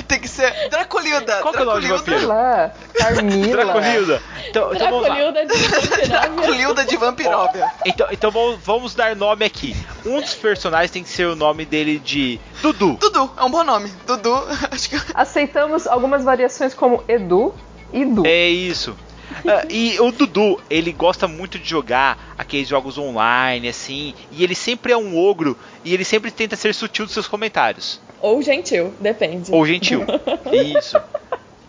[0.07, 1.39] Tem que ser Dracolilda.
[1.41, 2.19] Qual que é o nome de Dracolilda.
[2.19, 3.47] Sei lá, Carmila.
[3.47, 4.21] Dracolilda.
[4.47, 5.15] Então, então vamos lá.
[5.15, 6.07] Dracolilda de Vampiróvia.
[6.07, 7.71] Dracolilda de Vampiróvia.
[7.85, 9.75] Então, então vamos, vamos dar nome aqui.
[10.05, 12.93] Um dos personagens tem que ser o nome dele de Dudu.
[12.99, 13.91] Dudu, é um bom nome.
[14.05, 14.35] Dudu,
[14.71, 14.97] acho que.
[15.13, 17.53] Aceitamos algumas variações como Edu
[17.91, 18.25] e Du.
[18.25, 18.95] É isso.
[19.47, 24.55] Ah, e o Dudu, ele gosta muito de jogar aqueles jogos online, assim, e ele
[24.55, 27.99] sempre é um ogro e ele sempre tenta ser sutil dos seus comentários.
[28.21, 29.51] Ou gentil, depende.
[29.51, 30.05] Ou gentil.
[30.51, 30.99] Isso.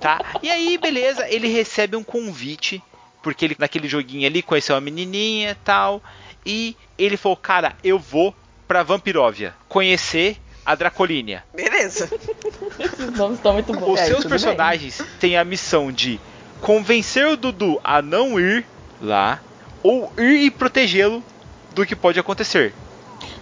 [0.01, 0.21] Tá?
[0.43, 2.83] E aí, beleza, ele recebe um convite,
[3.23, 6.03] porque ele naquele joguinho ali conheceu uma menininha e tal,
[6.47, 8.35] e ele falou: "Cara, eu vou
[8.67, 11.45] pra Vampiróvia conhecer a Dracolínia".
[11.55, 12.09] Beleza.
[12.79, 13.95] Esses nomes estão muito bons.
[13.95, 16.21] Os É, seus personagens têm a missão de
[16.61, 18.65] convencer o Dudu a não ir
[19.01, 19.41] lá
[19.83, 21.23] ou ir e protegê-lo
[21.75, 22.75] do que pode acontecer.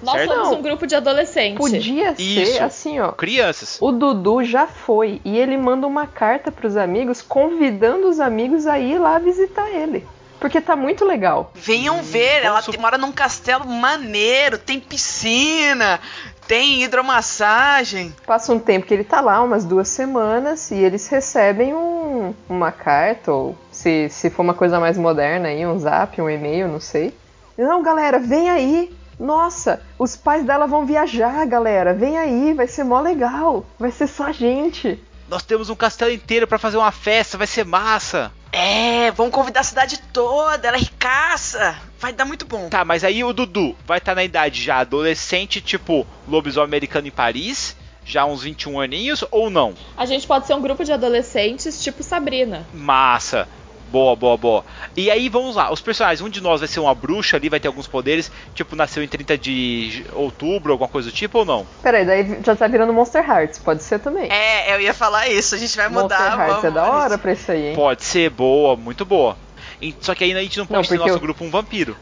[0.03, 0.35] Nós certo?
[0.35, 1.57] somos um grupo de adolescentes.
[1.59, 2.63] Podia ser Isso.
[2.63, 3.13] assim, ó.
[3.13, 3.79] Crianças.
[3.81, 8.79] O Dudu já foi e ele manda uma carta pros amigos convidando os amigos a
[8.79, 10.07] ir lá visitar ele.
[10.39, 11.51] Porque tá muito legal.
[11.55, 15.99] Venham ver, ela su- te- mora num castelo maneiro, tem piscina,
[16.47, 18.15] tem hidromassagem.
[18.27, 22.71] Passa um tempo que ele tá lá, umas duas semanas, e eles recebem um- uma
[22.73, 26.81] carta, ou se, se for uma coisa mais moderna aí, um zap, um e-mail, não
[26.81, 27.15] sei.
[27.57, 28.95] Não, galera, vem aí.
[29.19, 31.95] Nossa, os pais dela vão viajar, galera.
[31.95, 33.65] Vem aí, vai ser mó legal.
[33.79, 35.03] Vai ser só a gente.
[35.29, 38.31] Nós temos um castelo inteiro pra fazer uma festa, vai ser massa.
[38.53, 41.77] É, vamos convidar a cidade toda, ela é ricaça.
[41.99, 42.69] Vai dar muito bom.
[42.69, 47.11] Tá, mas aí o Dudu vai estar na idade já adolescente, tipo lobisomem americano em
[47.11, 49.75] Paris, já uns 21 aninhos ou não?
[49.97, 52.67] A gente pode ser um grupo de adolescentes tipo Sabrina.
[52.73, 53.49] Massa.
[53.91, 54.65] Boa, boa, boa.
[54.97, 57.61] E aí vamos lá, os personagens, um de nós vai ser uma bruxa ali, vai
[57.61, 61.67] ter alguns poderes, tipo, nasceu em 30 de outubro, alguma coisa do tipo ou não?
[61.83, 64.29] Peraí, daí já tá virando Monster Hearts, pode ser também.
[64.31, 66.19] É, eu ia falar isso, a gente vai mudar.
[66.19, 67.75] Monster Hearts vamos é da hora pra isso aí, hein?
[67.77, 69.37] Pode ser, boa, muito boa.
[69.81, 71.51] E- Só que aí a gente não pode Não, ter no nosso eu- grupo um
[71.51, 71.97] vampiro.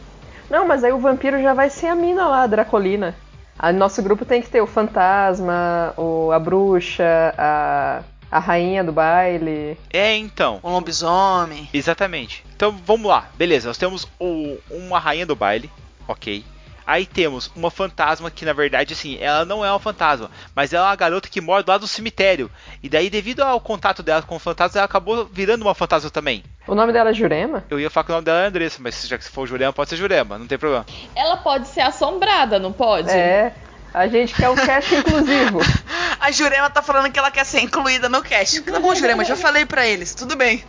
[0.49, 3.15] Não, mas aí o vampiro já vai ser a mina lá, a Dracolina.
[3.59, 7.05] A nosso grupo tem que ter o fantasma, o, a bruxa,
[7.39, 8.03] a,
[8.35, 9.79] a rainha do baile.
[9.93, 10.59] É, então.
[10.65, 11.69] Um lobisomem.
[11.73, 12.45] Exatamente.
[12.57, 13.69] Então vamos lá, beleza.
[13.69, 15.71] Nós temos o- uma rainha do baile,
[16.09, 16.45] ok.
[16.87, 20.85] Aí temos uma fantasma que na verdade assim, ela não é uma fantasma, mas ela
[20.87, 22.51] é uma garota que mora do lado do cemitério.
[22.83, 26.43] E daí devido ao contato dela com o fantasma, ela acabou virando uma fantasma também.
[26.67, 27.65] O nome dela é Jurema?
[27.71, 29.73] Eu ia falar que o nome dela é Andressa, mas já que se for Jurema,
[29.73, 30.85] pode ser Jurema, não tem problema.
[31.15, 33.09] Ela pode ser assombrada, não pode?
[33.11, 33.55] É,
[33.95, 35.61] a gente quer o cast inclusivo.
[36.21, 38.61] A Jurema tá falando que ela quer ser incluída no cast.
[38.63, 40.15] Tá bom, Jurema, já falei pra eles.
[40.15, 40.65] Tudo bem.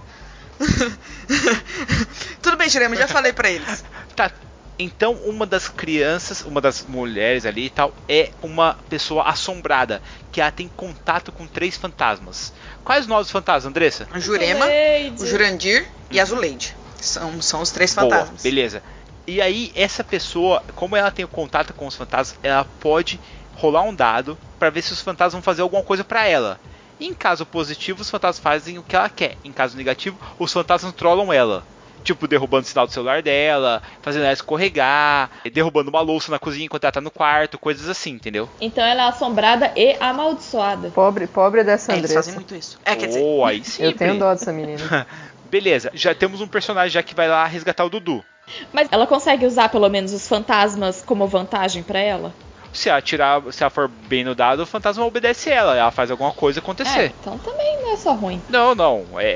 [2.41, 3.84] Tudo bem, Jurema, já falei pra eles.
[4.15, 4.32] Tá.
[4.78, 10.01] Então, uma das crianças, uma das mulheres ali e tal, é uma pessoa assombrada,
[10.34, 12.51] que ela tem contato com três fantasmas.
[12.84, 14.05] Quais os nomes dos fantasmas, Andressa?
[14.11, 15.23] A Jurema, Zuleide.
[15.23, 16.76] o Jurandir e a Zuleide.
[16.99, 18.41] São, são os três Boa, fantasmas.
[18.41, 18.84] beleza.
[19.28, 23.19] E aí, essa pessoa, como ela tem o contato com os fantasmas, ela pode
[23.55, 26.59] rolar um dado pra ver se os fantasmas vão fazer alguma coisa pra ela.
[26.99, 29.36] Em caso positivo, os fantasmas fazem o que ela quer.
[29.43, 31.63] Em caso negativo, os fantasmas trollam ela.
[32.03, 36.65] Tipo, derrubando o sinal do celular dela, fazendo ela escorregar, derrubando uma louça na cozinha
[36.65, 38.47] enquanto ela tá no quarto, coisas assim, entendeu?
[38.61, 40.91] Então ela é assombrada e amaldiçoada.
[40.91, 42.13] Pobre, pobre dessa É, eles Andressa.
[42.13, 42.78] fazem muito isso.
[42.86, 43.84] É, quer dizer, Oh, aí sim.
[43.84, 45.07] Eu tenho dó dessa menina.
[45.49, 48.23] Beleza, já temos um personagem já que vai lá resgatar o Dudu.
[48.71, 52.33] Mas ela consegue usar pelo menos os fantasmas como vantagem pra ela?
[52.71, 56.11] Se ela tirar, se ela for bem no dado, o fantasma obedece ela, ela faz
[56.11, 57.15] alguma coisa É, acontecer.
[57.21, 58.41] então também não é só ruim.
[58.49, 59.29] Não, não, é,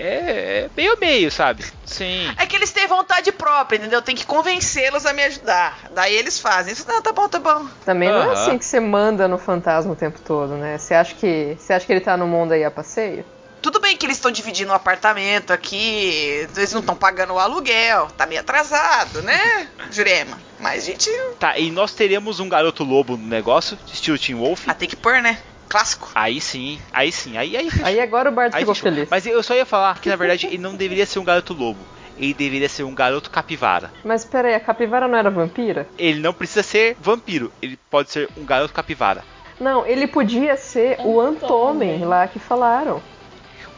[0.65, 1.63] é meio a meio, sabe?
[1.85, 2.29] Sim.
[2.37, 4.01] é que eles têm vontade própria, entendeu?
[4.01, 5.79] Tem que convencê-los a me ajudar.
[5.91, 6.85] Daí eles fazem isso.
[6.85, 7.65] Não, tá bom, tá bom.
[7.85, 10.77] Também não é assim que você manda no fantasma o tempo todo, né?
[10.77, 13.23] Você acha que, você acha que ele tá no mundo aí a passeio?
[13.61, 18.07] Tudo bem que eles estão dividindo o apartamento aqui, eles não estão pagando o aluguel,
[18.17, 20.37] tá meio atrasado, né, Jurema?
[20.59, 24.65] Mas a gente Tá, e nós teremos um garoto lobo no negócio, estilo Team Wolf.
[24.65, 25.37] vai ter que pôr, né?
[25.67, 26.09] Clássico.
[26.15, 27.69] Aí sim, aí sim, aí aí.
[27.83, 28.91] Aí agora o Bart Aí ficou fechou.
[28.91, 29.07] feliz.
[29.09, 31.79] Mas eu só ia falar que na verdade ele não deveria ser um garoto lobo.
[32.17, 33.91] Ele deveria ser um garoto capivara.
[34.03, 35.87] Mas pera aí, a capivara não era vampira?
[35.97, 39.23] Ele não precisa ser vampiro, ele pode ser um garoto capivara.
[39.59, 41.91] Não, ele podia ser o Antomen.
[41.91, 43.01] Antomen lá que falaram.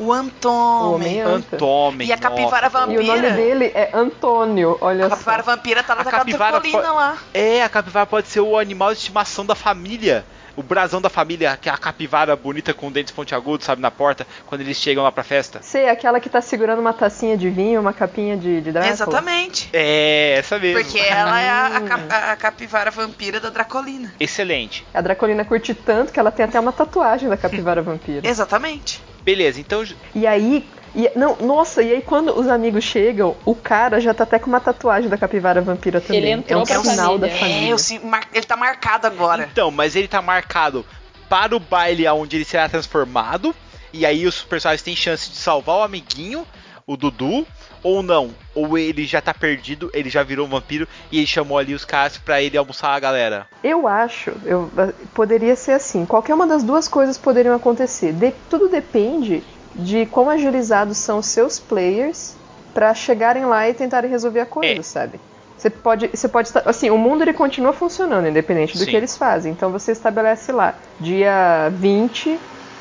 [0.01, 1.27] O O Antônio.
[1.27, 1.55] anta.
[1.55, 2.07] Antomen.
[2.07, 2.91] E a capivara nossa.
[2.91, 3.31] E o nome Vampira?
[3.35, 5.51] dele é Antônio, olha A capivara só.
[5.55, 6.59] vampira tá lá A capivara
[6.91, 7.17] lá.
[7.33, 10.25] É, a capivara pode ser o animal de estimação da família.
[10.53, 14.27] O brasão da família, que é a capivara bonita com dentes pontiagudos, sabe, na porta,
[14.47, 15.59] quando eles chegam lá pra festa.
[15.63, 18.91] Sei, aquela que tá segurando uma tacinha de vinho, uma capinha de, de Drácula.
[18.93, 19.69] Exatamente.
[19.71, 20.83] É, essa mesmo.
[20.83, 24.13] Porque ela é a, a cap- a capivara vampira da Dracolina.
[24.19, 24.85] Excelente.
[24.93, 28.27] A Dracolina curte tanto que ela tem até uma tatuagem da capivara vampira.
[28.27, 29.01] Exatamente.
[29.23, 29.83] Beleza, então
[30.15, 30.65] E aí,
[30.95, 34.47] e- não, nossa, e aí quando os amigos chegam, o cara já tá até com
[34.47, 36.21] uma tatuagem da capivara vampira também.
[36.21, 37.19] Ele entrou é um pra sinal família.
[37.19, 37.69] da É, família.
[37.69, 39.47] eu se mar- ele tá marcado agora.
[39.51, 40.85] Então, mas ele tá marcado
[41.29, 43.55] para o baile onde ele será transformado.
[43.93, 46.45] E aí os personagens têm chance de salvar o amiguinho,
[46.87, 47.45] o Dudu,
[47.83, 48.29] ou não.
[48.53, 51.85] Ou ele já tá perdido, ele já virou um vampiro e ele chamou ali os
[51.85, 53.47] caras pra ele almoçar a galera.
[53.63, 54.69] Eu acho, eu,
[55.13, 56.05] poderia ser assim.
[56.05, 58.11] Qualquer uma das duas coisas poderiam acontecer.
[58.13, 62.35] De- tudo depende de quão agilizados são os seus players
[62.73, 64.83] pra chegarem lá e tentarem resolver a coisa, É.
[64.83, 65.19] sabe?
[65.57, 68.89] Você pode, você pode estar, assim, o mundo ele continua funcionando independente do Sim.
[68.89, 69.51] que eles fazem.
[69.51, 72.37] Então você estabelece lá, dia 20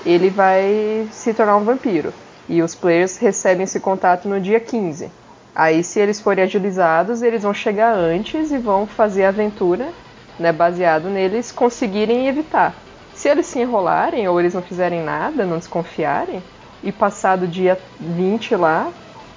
[0.06, 2.12] ele vai se tornar um vampiro
[2.50, 5.08] e os players recebem esse contato no dia 15.
[5.54, 9.88] Aí se eles forem agilizados, eles vão chegar antes e vão fazer a aventura
[10.36, 12.74] né, baseado neles conseguirem evitar.
[13.14, 16.42] Se eles se enrolarem ou eles não fizerem nada, não desconfiarem,
[16.82, 18.90] e passar do dia 20 lá,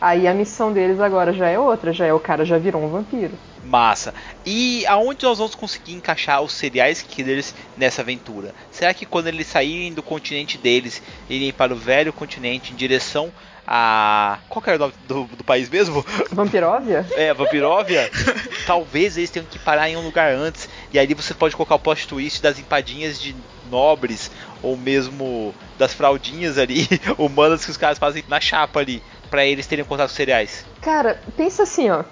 [0.04, 2.90] aí a missão deles agora já é outra, já é o cara já virou um
[2.90, 3.32] vampiro.
[3.64, 4.14] Massa.
[4.46, 8.54] E aonde nós vamos conseguir encaixar os seriais killers nessa aventura?
[8.70, 13.32] Será que quando eles saírem do continente deles, irem para o velho continente em direção
[13.66, 14.40] a.
[14.50, 16.06] Qual que era o nome do, do país mesmo?
[16.32, 17.06] Vampiróvia?
[17.14, 18.12] É, Vampiróvia.
[18.68, 20.68] Talvez eles tenham que parar em um lugar antes.
[20.92, 23.34] E aí você pode colocar o plot twist das empadinhas de
[23.72, 24.30] nobres.
[24.62, 26.88] Ou mesmo das fraldinhas ali,
[27.18, 29.02] humanas que os caras fazem na chapa ali.
[29.34, 30.64] Pra eles terem contato com cereais.
[30.80, 32.04] Cara, pensa assim, ó.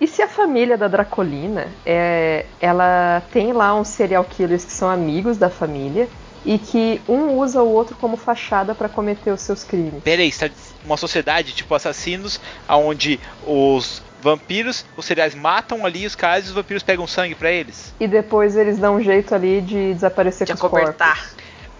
[0.00, 4.88] E se a família da Dracolina, é, ela tem lá uns serial killers que são
[4.88, 6.08] amigos da família
[6.46, 10.02] e que um usa o outro como fachada pra cometer os seus crimes?
[10.02, 16.06] Pera aí, você tá uma sociedade tipo assassinos, onde os vampiros, os cereais matam ali
[16.06, 17.92] os caras e os vampiros pegam sangue pra eles.
[18.00, 21.34] E depois eles dão um jeito ali de desaparecer De com os corpos.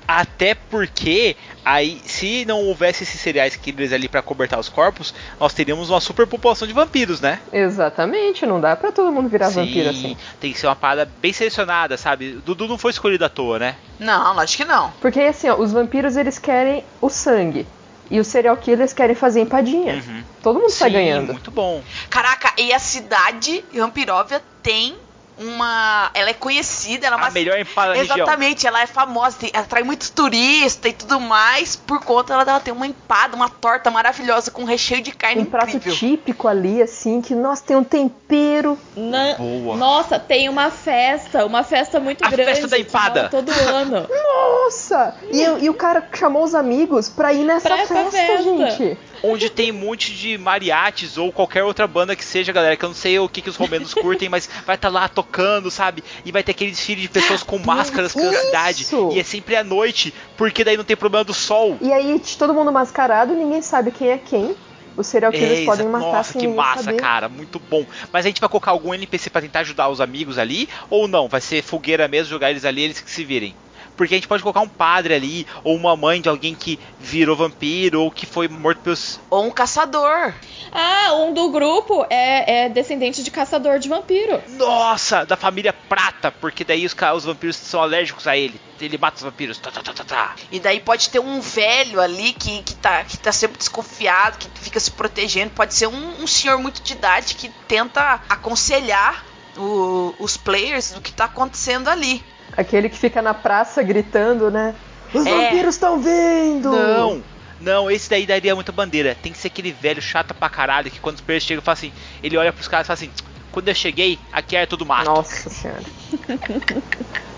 [0.06, 5.54] Até porque aí, se não houvesse esses cereais killers ali pra cobertar os corpos, nós
[5.54, 7.40] teríamos uma superpopulação de vampiros, né?
[7.52, 10.16] Exatamente, não dá pra todo mundo virar vampiro assim.
[10.40, 12.32] tem que ser uma parada bem selecionada, sabe?
[12.44, 13.76] Dudu não foi escolhido à toa, né?
[13.98, 14.90] Não, lógico que não.
[15.00, 17.66] Porque assim, ó, os vampiros eles querem o sangue.
[18.10, 19.94] E os serial killers querem fazer empadinha.
[19.94, 20.22] Uhum.
[20.42, 21.32] Todo mundo tá Sim, ganhando.
[21.32, 21.82] muito bom.
[22.10, 24.94] Caraca, e a cidade Vampiróvia tem
[25.42, 26.10] uma.
[26.14, 27.26] Ela é conhecida, ela é uma.
[27.28, 27.96] A melhor empada.
[27.96, 32.60] Exatamente, ela é famosa, tem- atrai muitos turistas e tudo mais, por conta ela, dela
[32.60, 35.98] ter uma empada, uma torta maravilhosa com recheio de carne Um prato incrível.
[35.98, 38.78] típico ali, assim, que, nossa, tem um tempero.
[38.96, 39.76] Na- Boa.
[39.76, 42.50] Nossa, tem uma festa, uma festa muito A grande.
[42.50, 43.28] festa da empada.
[43.28, 44.06] Todo ano.
[44.08, 45.14] Nossa!
[45.30, 48.42] E, e o cara chamou os amigos pra ir nessa pra festa, festa.
[48.42, 48.98] gente.
[49.22, 52.88] Onde tem um monte de mariachis ou qualquer outra banda que seja, galera, que eu
[52.88, 56.02] não sei o que, que os romenos curtem, mas vai estar lá tocando, sabe?
[56.24, 58.86] E vai ter aquele desfile de pessoas com máscaras pela cidade.
[59.12, 61.78] E é sempre à noite, porque daí não tem problema do sol.
[61.80, 64.56] E aí, todo mundo mascarado, ninguém sabe quem é quem.
[64.94, 66.98] Os serial killers É, podem matar Nossa, que massa, saber.
[67.00, 67.26] cara.
[67.28, 67.86] Muito bom.
[68.12, 70.68] Mas a gente vai colocar algum NPC pra tentar ajudar os amigos ali?
[70.90, 71.28] Ou não?
[71.28, 73.54] Vai ser fogueira mesmo, jogar eles ali, eles que se virem.
[73.96, 77.36] Porque a gente pode colocar um padre ali, ou uma mãe de alguém que virou
[77.36, 79.20] vampiro, ou que foi morto pelos.
[79.30, 80.32] Ou um caçador.
[80.72, 84.42] Ah, um do grupo é, é descendente de caçador de vampiro.
[84.48, 88.58] Nossa, da família Prata, porque daí os, os vampiros são alérgicos a ele.
[88.80, 89.58] Ele mata os vampiros.
[89.58, 90.34] Tá, tá, tá, tá, tá.
[90.50, 94.48] E daí pode ter um velho ali que, que, tá, que tá sempre desconfiado, que
[94.58, 95.50] fica se protegendo.
[95.52, 99.24] Pode ser um, um senhor muito de idade que tenta aconselhar
[99.56, 102.24] o- os players do que tá acontecendo ali.
[102.56, 104.74] Aquele que fica na praça gritando, né?
[105.12, 105.30] Os É.
[105.30, 106.70] vampiros estão vindo!
[106.70, 107.22] Não,
[107.60, 109.16] não, esse daí daria muita bandeira.
[109.22, 111.92] Tem que ser aquele velho chato pra caralho que quando os players chegam, fala assim,
[112.22, 113.10] ele olha pros caras e fala assim:
[113.50, 115.04] quando eu cheguei, aqui é tudo mato.
[115.06, 115.82] Nossa senhora.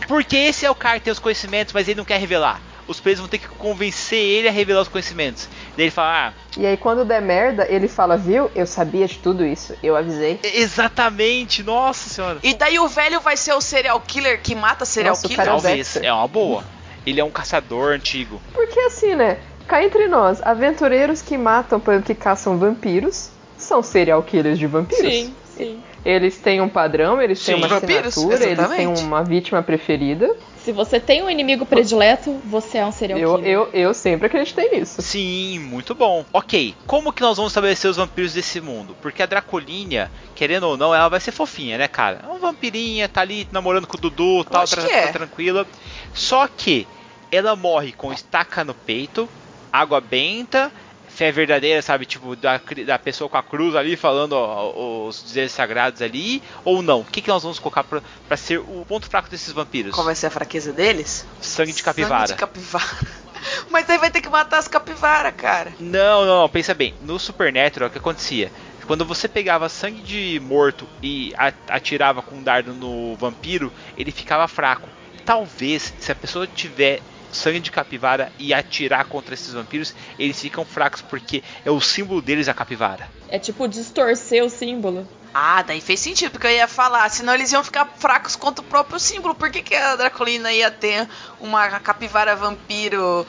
[0.06, 2.60] Porque esse é o cara que tem os conhecimentos, mas ele não quer revelar.
[2.86, 5.48] Os players vão ter que convencer ele a revelar os conhecimentos.
[5.76, 8.50] Daí ele fala: ah, E aí, quando der merda, ele fala, viu?
[8.54, 10.38] Eu sabia de tudo isso, eu avisei.
[10.42, 12.38] exatamente, nossa senhora.
[12.42, 15.46] E daí o velho vai ser o serial killer que mata serial Nossa, o killer?
[15.46, 16.62] cara- Talvez, é uma boa.
[17.06, 18.40] Ele é um caçador antigo.
[18.52, 19.38] Porque assim, né?
[19.66, 24.66] Cá entre nós, aventureiros que matam, por exemplo, que caçam vampiros, são serial killers de
[24.66, 25.10] vampiros.
[25.10, 25.82] Sim, sim.
[26.04, 27.60] Eles têm um padrão, eles têm Sim.
[27.62, 29.02] uma Vampiros, assinatura, eles têm exatamente.
[29.02, 30.30] uma vítima preferida.
[30.64, 33.50] Se você tem um inimigo predileto, você é um serial Eu, killer.
[33.50, 35.02] eu, eu sempre acreditei nisso.
[35.02, 36.24] Sim, muito bom.
[36.32, 38.96] Ok, como que nós vamos estabelecer os vampiros desse mundo?
[39.02, 42.20] Porque a Dracolinha, querendo ou não, ela vai ser fofinha, né, cara?
[42.24, 45.06] É uma vampirinha, tá ali namorando com o Dudu, tal, que é.
[45.08, 45.66] tá tranquila.
[46.14, 46.86] Só que
[47.30, 49.28] ela morre com estaca no peito,
[49.70, 50.72] água benta,
[51.14, 52.04] fé verdadeira, sabe?
[52.04, 56.82] Tipo, da, da pessoa com a cruz ali falando ó, os dizeres sagrados ali, ou
[56.82, 57.00] não?
[57.00, 59.94] O que, que nós vamos colocar pra, pra ser o ponto fraco desses vampiros?
[59.94, 61.26] Qual vai ser a fraqueza deles?
[61.40, 62.26] Sangue de capivara.
[62.26, 63.24] Sangue de capivara.
[63.70, 65.72] Mas aí vai ter que matar as capivaras, cara.
[65.78, 66.94] Não, não, não, pensa bem.
[67.02, 68.50] No Supernatural, o que acontecia?
[68.86, 71.32] Quando você pegava sangue de morto e
[71.68, 74.88] atirava com um dardo no vampiro, ele ficava fraco.
[75.24, 77.00] Talvez, se a pessoa tiver
[77.34, 82.22] sangue de capivara e atirar contra esses vampiros, eles ficam fracos porque é o símbolo
[82.22, 83.08] deles a capivara.
[83.28, 85.06] É tipo distorcer o símbolo.
[85.36, 88.68] Ah, daí fez sentido, porque eu ia falar, senão eles iam ficar fracos contra o
[88.68, 89.34] próprio símbolo.
[89.34, 91.08] Por que, que a Dracolina ia ter
[91.40, 93.26] uma capivara vampiro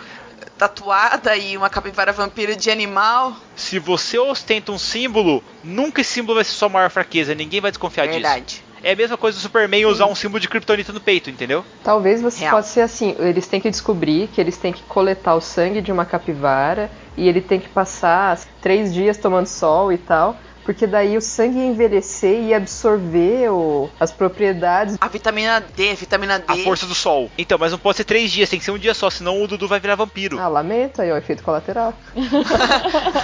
[0.55, 3.35] tatuada e uma capivara vampiro de animal?
[3.55, 7.71] Se você ostenta um símbolo, nunca esse símbolo vai ser sua maior fraqueza, ninguém vai
[7.71, 8.21] desconfiar disso.
[8.21, 8.64] Verdade.
[8.83, 11.65] É a mesma coisa do Superman usar um símbolo de kryptonita no peito, entendeu?
[11.83, 12.55] Talvez você Real.
[12.55, 15.91] pode ser assim, eles têm que descobrir que eles têm que coletar o sangue de
[15.91, 21.15] uma capivara e ele tem que passar três dias tomando sol e tal, porque daí
[21.17, 24.97] o sangue ia envelhecer e absorver o- as propriedades.
[24.99, 26.45] A vitamina D, a vitamina D.
[26.47, 27.29] A força do sol.
[27.37, 29.47] Então, mas não pode ser três dias, tem que ser um dia só, senão o
[29.47, 30.39] Dudu vai virar vampiro.
[30.39, 31.93] Ah, lamento aí, ó, efeito colateral.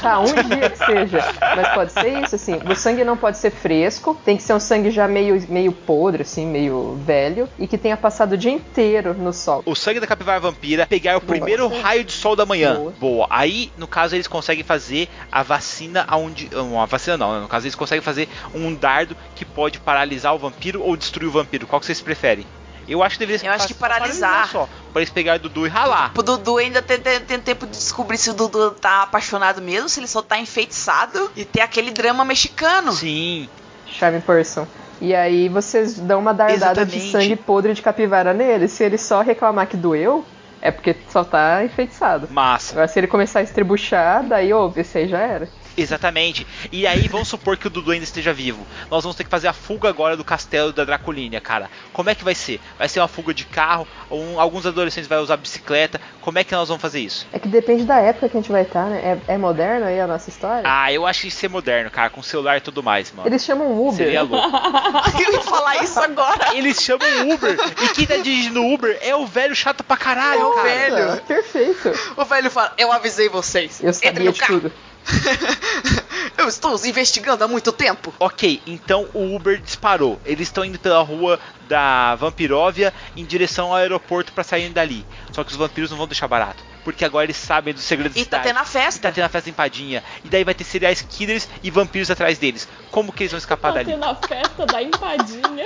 [0.01, 1.33] tá, um dia que seja.
[1.55, 2.59] Mas pode ser isso, assim.
[2.69, 6.21] O sangue não pode ser fresco, tem que ser um sangue já meio, meio podre,
[6.23, 9.61] assim, meio velho, e que tenha passado o dia inteiro no sol.
[9.65, 12.75] O sangue da capivara vampira pegar o primeiro raio de sol da manhã.
[12.75, 12.93] Boa.
[12.99, 13.27] Boa.
[13.29, 16.49] Aí, no caso, eles conseguem fazer a vacina aonde.
[16.55, 17.39] Uma vacina não, né?
[17.41, 21.31] No caso, eles conseguem fazer um dardo que pode paralisar o vampiro ou destruir o
[21.31, 21.65] vampiro.
[21.67, 22.45] Qual que vocês preferem?
[22.87, 24.49] Eu acho que deveria ser Eu acho que só paralisar.
[24.49, 24.67] só.
[24.91, 26.11] Pra eles pegarem o Dudu e ralar.
[26.17, 29.87] O Dudu ainda tem, tem- tem tempo de descobrir se o Dudu tá apaixonado mesmo,
[29.87, 32.91] se ele só tá enfeitiçado e ter aquele drama mexicano.
[32.91, 33.47] Sim.
[33.85, 34.67] Charme person.
[34.99, 37.11] E aí vocês dão uma dardada de Exatamente.
[37.11, 38.67] sangue podre de capivara nele.
[38.67, 40.25] Se ele só reclamar que doeu,
[40.63, 42.27] É porque só tá enfeitiçado.
[42.29, 42.73] Massa.
[42.73, 45.49] Agora, se ele começar a estribuchar, daí, ô, esse aí já era.
[45.81, 46.45] Exatamente.
[46.71, 48.65] E aí, vamos supor que o Dudu ainda esteja vivo.
[48.89, 51.69] Nós vamos ter que fazer a fuga agora do castelo da Draculínia, cara.
[51.93, 52.59] Como é que vai ser?
[52.77, 53.87] Vai ser uma fuga de carro?
[54.09, 55.99] Um, alguns adolescentes vão usar bicicleta?
[56.21, 57.27] Como é que nós vamos fazer isso?
[57.33, 59.19] É que depende da época que a gente vai estar, né?
[59.27, 60.63] É, é moderno aí a nossa história?
[60.65, 63.27] Ah, eu acho que isso é moderno, cara, com celular e tudo mais, mano.
[63.27, 63.95] Eles chamam Uber.
[63.97, 64.47] Seria louco.
[65.21, 66.55] Eu ia falar isso agora.
[66.55, 67.57] Eles chamam Uber.
[67.83, 70.63] E quem tá dirigindo Uber é o velho chato pra caralho, o cara.
[70.65, 71.21] velho.
[71.23, 71.91] Perfeito.
[72.17, 73.79] O velho fala, eu avisei vocês.
[73.81, 74.59] Eu Entre sabia no de carro.
[74.61, 74.73] tudo.
[76.37, 78.13] eu estou os investigando há muito tempo.
[78.19, 80.19] Ok, então o Uber disparou.
[80.25, 85.05] Eles estão indo pela rua da Vampiróvia em direção ao aeroporto pra saírem dali.
[85.31, 86.63] Só que os vampiros não vão deixar barato.
[86.83, 88.47] Porque agora eles sabem dos segredos E da tá cidade.
[88.47, 89.01] tendo a E festa.
[89.01, 90.03] tá tendo a festa empadinha.
[90.23, 92.67] E daí vai ter serial killers e vampiros atrás deles.
[92.89, 93.91] Como que eles vão escapar Tá dali?
[93.91, 95.65] tendo a festa da empadinha.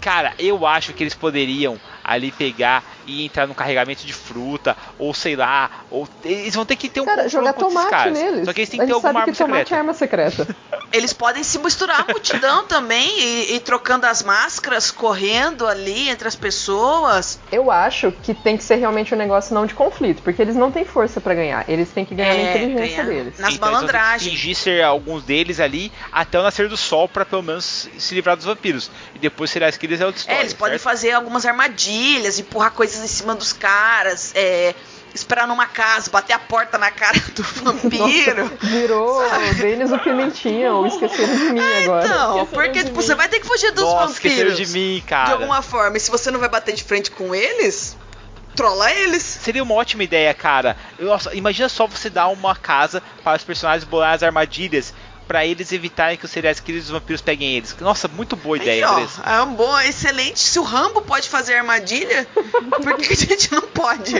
[0.00, 5.14] Cara, eu acho que eles poderiam ali pegar e entrar no carregamento de fruta, ou
[5.14, 8.12] sei lá, ou eles vão ter que ter um Cara, jogar tomate caras.
[8.12, 8.44] neles.
[8.44, 9.74] Só que eles têm que ter alguma sabe arma secreta.
[9.74, 10.56] é arma secreta.
[10.92, 16.26] Eles podem se misturar a multidão também e, e trocando as máscaras, correndo ali entre
[16.28, 17.38] as pessoas.
[17.50, 20.70] Eu acho que tem que ser realmente um negócio não de conflito, porque eles não
[20.70, 21.64] têm força pra ganhar.
[21.68, 23.38] Eles têm que ganhar na É, inteligência ganhar deles.
[23.38, 24.30] Nas Então, malandragens.
[24.30, 28.36] fingir ser alguns deles ali até o nascer do sol pra pelo menos se livrar
[28.36, 28.90] dos vampiros.
[29.14, 30.38] E depois será que eles é outra história.
[30.38, 30.82] É, eles podem certo?
[30.84, 34.74] fazer algumas armadilhas, empurrar coisas em cima dos caras, é,
[35.14, 38.44] esperar numa casa, bater a porta na cara do vampiro.
[38.44, 39.22] Nossa, virou
[39.54, 42.06] Denis o Pimentinha, ou esqueceram de mim agora.
[42.06, 44.68] Então, Esqueceram porque de tipo, você vai ter que fugir dos Nossa, esqueceram vampiros.
[44.68, 45.32] de mim, de cara.
[45.32, 45.96] alguma forma.
[45.96, 47.96] E se você não vai bater de frente com eles,
[48.54, 49.22] trola eles.
[49.22, 50.76] Seria uma ótima ideia, cara.
[50.98, 54.92] Nossa, imagina só você dar uma casa para os personagens bolar as armadilhas
[55.26, 57.76] pra eles evitarem que os serial killers e os vampiros peguem eles.
[57.80, 60.38] Nossa, muito boa ideia, Aí, ó, é um bom, excelente.
[60.38, 62.26] Se o Rambo pode fazer armadilha,
[62.82, 64.14] por que a gente não pode?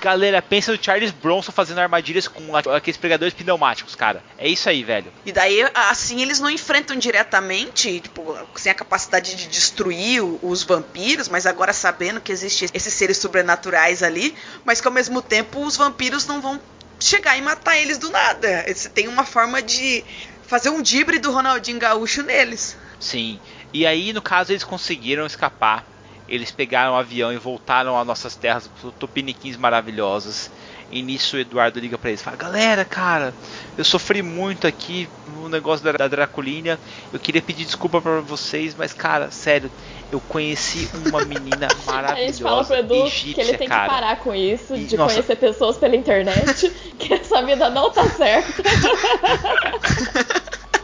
[0.00, 4.22] Galera, pensa no Charles Bronson fazendo armadilhas com aqueles pregadores pneumáticos, cara.
[4.36, 5.10] É isso aí, velho.
[5.24, 11.28] E daí, assim, eles não enfrentam diretamente, tipo, sem a capacidade de destruir os vampiros,
[11.28, 15.76] mas agora sabendo que existem esses seres sobrenaturais ali, mas que ao mesmo tempo os
[15.76, 16.60] vampiros não vão
[17.04, 18.64] chegar e matar eles do nada.
[18.66, 20.04] Você tem uma forma de
[20.46, 22.76] fazer um dibre do Ronaldinho Gaúcho neles.
[22.98, 23.38] Sim.
[23.72, 25.84] E aí, no caso, eles conseguiram escapar.
[26.26, 30.50] Eles pegaram o avião e voltaram às nossas terras tupiniquins maravilhosas.
[30.90, 33.34] E nisso o Eduardo liga pra eles fala: Galera, cara,
[33.76, 36.78] eu sofri muito aqui no negócio da, da Draculínia.
[37.12, 39.70] Eu queria pedir desculpa pra vocês, mas, cara, sério,
[40.14, 42.32] eu conheci uma menina A maravilhosa.
[42.32, 43.82] gente fala pro Edu egípcia, que ele tem cara.
[43.82, 45.14] que parar com isso, de nossa.
[45.14, 48.62] conhecer pessoas pela internet, que essa vida não tá certa.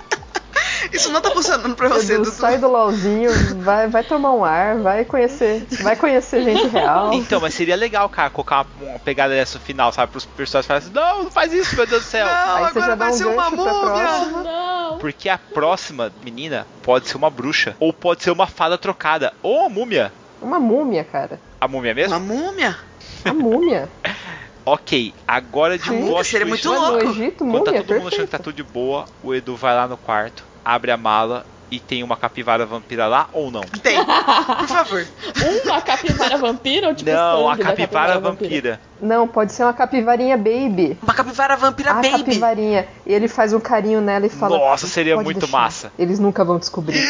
[0.93, 2.37] Isso não tá funcionando pra você, Edu, Dudu.
[2.37, 7.13] sai do LOLzinho, vai, vai tomar um ar, vai conhecer, vai conhecer gente real.
[7.13, 10.11] Então, mas seria legal, cara, colocar uma, uma pegada dessa no final, sabe?
[10.13, 12.27] Para os personagens falarem assim: Não, não faz isso, meu Deus do céu.
[12.27, 14.99] Não, Aí agora vai um ser uma múmia.
[14.99, 19.61] Porque a próxima menina pode ser uma bruxa, ou pode ser uma fada trocada, ou
[19.61, 20.13] uma múmia.
[20.41, 21.39] Uma múmia, cara.
[21.61, 22.17] A múmia mesmo?
[22.17, 22.77] Uma múmia?
[23.25, 23.89] A múmia.
[24.65, 27.09] Ok, agora de plot seria muito louco.
[27.09, 29.75] Egito, Quando tá múmia, todo mundo achando que tá tudo de boa, o Edu vai
[29.75, 33.61] lá no quarto, abre a mala e tem uma capivara vampira lá ou não?
[33.83, 35.07] Tem, por favor.
[35.65, 38.81] Uma capivara vampira ou tipo não, a da capivara vampira.
[39.01, 40.99] Não, pode ser uma capivarinha baby.
[41.03, 42.11] Uma capivara vampira a baby.
[42.11, 42.87] capivarinha.
[43.07, 44.59] E ele faz um carinho nela e fala.
[44.59, 47.01] Nossa, seria "Pode muito deixar, massa." Eles nunca vão descobrir.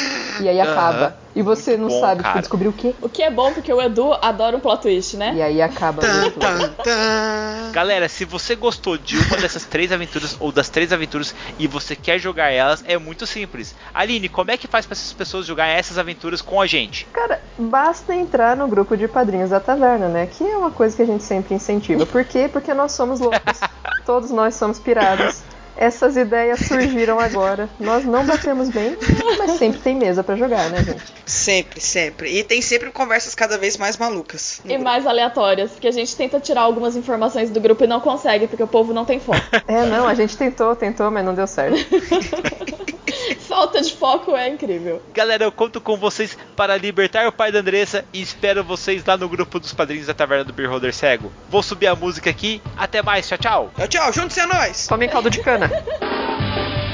[0.40, 1.16] E aí acaba.
[1.34, 2.34] E você Muito não bom, sabe cara.
[2.34, 2.92] que descobriu o quê?
[3.00, 5.32] O que é bom porque o Edu adora um plot twist, né?
[5.36, 6.02] E aí acaba.
[6.02, 6.30] Tan, mesmo.
[6.32, 7.70] tan, tan.
[7.72, 11.94] Galera, se você gostou de uma dessas três aventuras ou das três aventuras e você
[11.94, 13.76] quer jogar elas, é muito simples.
[13.94, 17.06] Aline, como é que faz para essas pessoas jogarem essas aventuras com a gente?
[17.12, 20.26] Cara, basta entrar no grupo de padrinhos da taverna, né?
[20.26, 21.79] Que é uma coisa que a gente sempre incentiva.
[22.06, 22.48] Por quê?
[22.48, 23.60] Porque nós somos loucos.
[24.04, 25.42] Todos nós somos pirados.
[25.76, 27.68] Essas ideias surgiram agora.
[27.78, 28.96] Nós não batemos bem,
[29.38, 31.02] mas sempre tem mesa pra jogar, né, gente?
[31.24, 32.38] Sempre, sempre.
[32.38, 34.60] E tem sempre conversas cada vez mais malucas.
[34.64, 34.84] E grupo.
[34.84, 38.62] mais aleatórias, que a gente tenta tirar algumas informações do grupo e não consegue, porque
[38.62, 39.40] o povo não tem foco.
[39.66, 41.76] É, não, a gente tentou, tentou, mas não deu certo.
[43.50, 45.02] Falta de foco é incrível.
[45.12, 49.16] Galera, eu conto com vocês para libertar o pai da Andressa e espero vocês lá
[49.16, 51.32] no grupo dos padrinhos da Taverna do Beholder Cego.
[51.48, 52.62] Vou subir a música aqui.
[52.76, 53.70] Até mais, tchau, tchau.
[53.76, 54.12] Tchau, tchau.
[54.12, 54.86] Junte-se a nós.
[54.86, 55.59] Tomem caldo de cana.
[55.60, 55.70] Ana.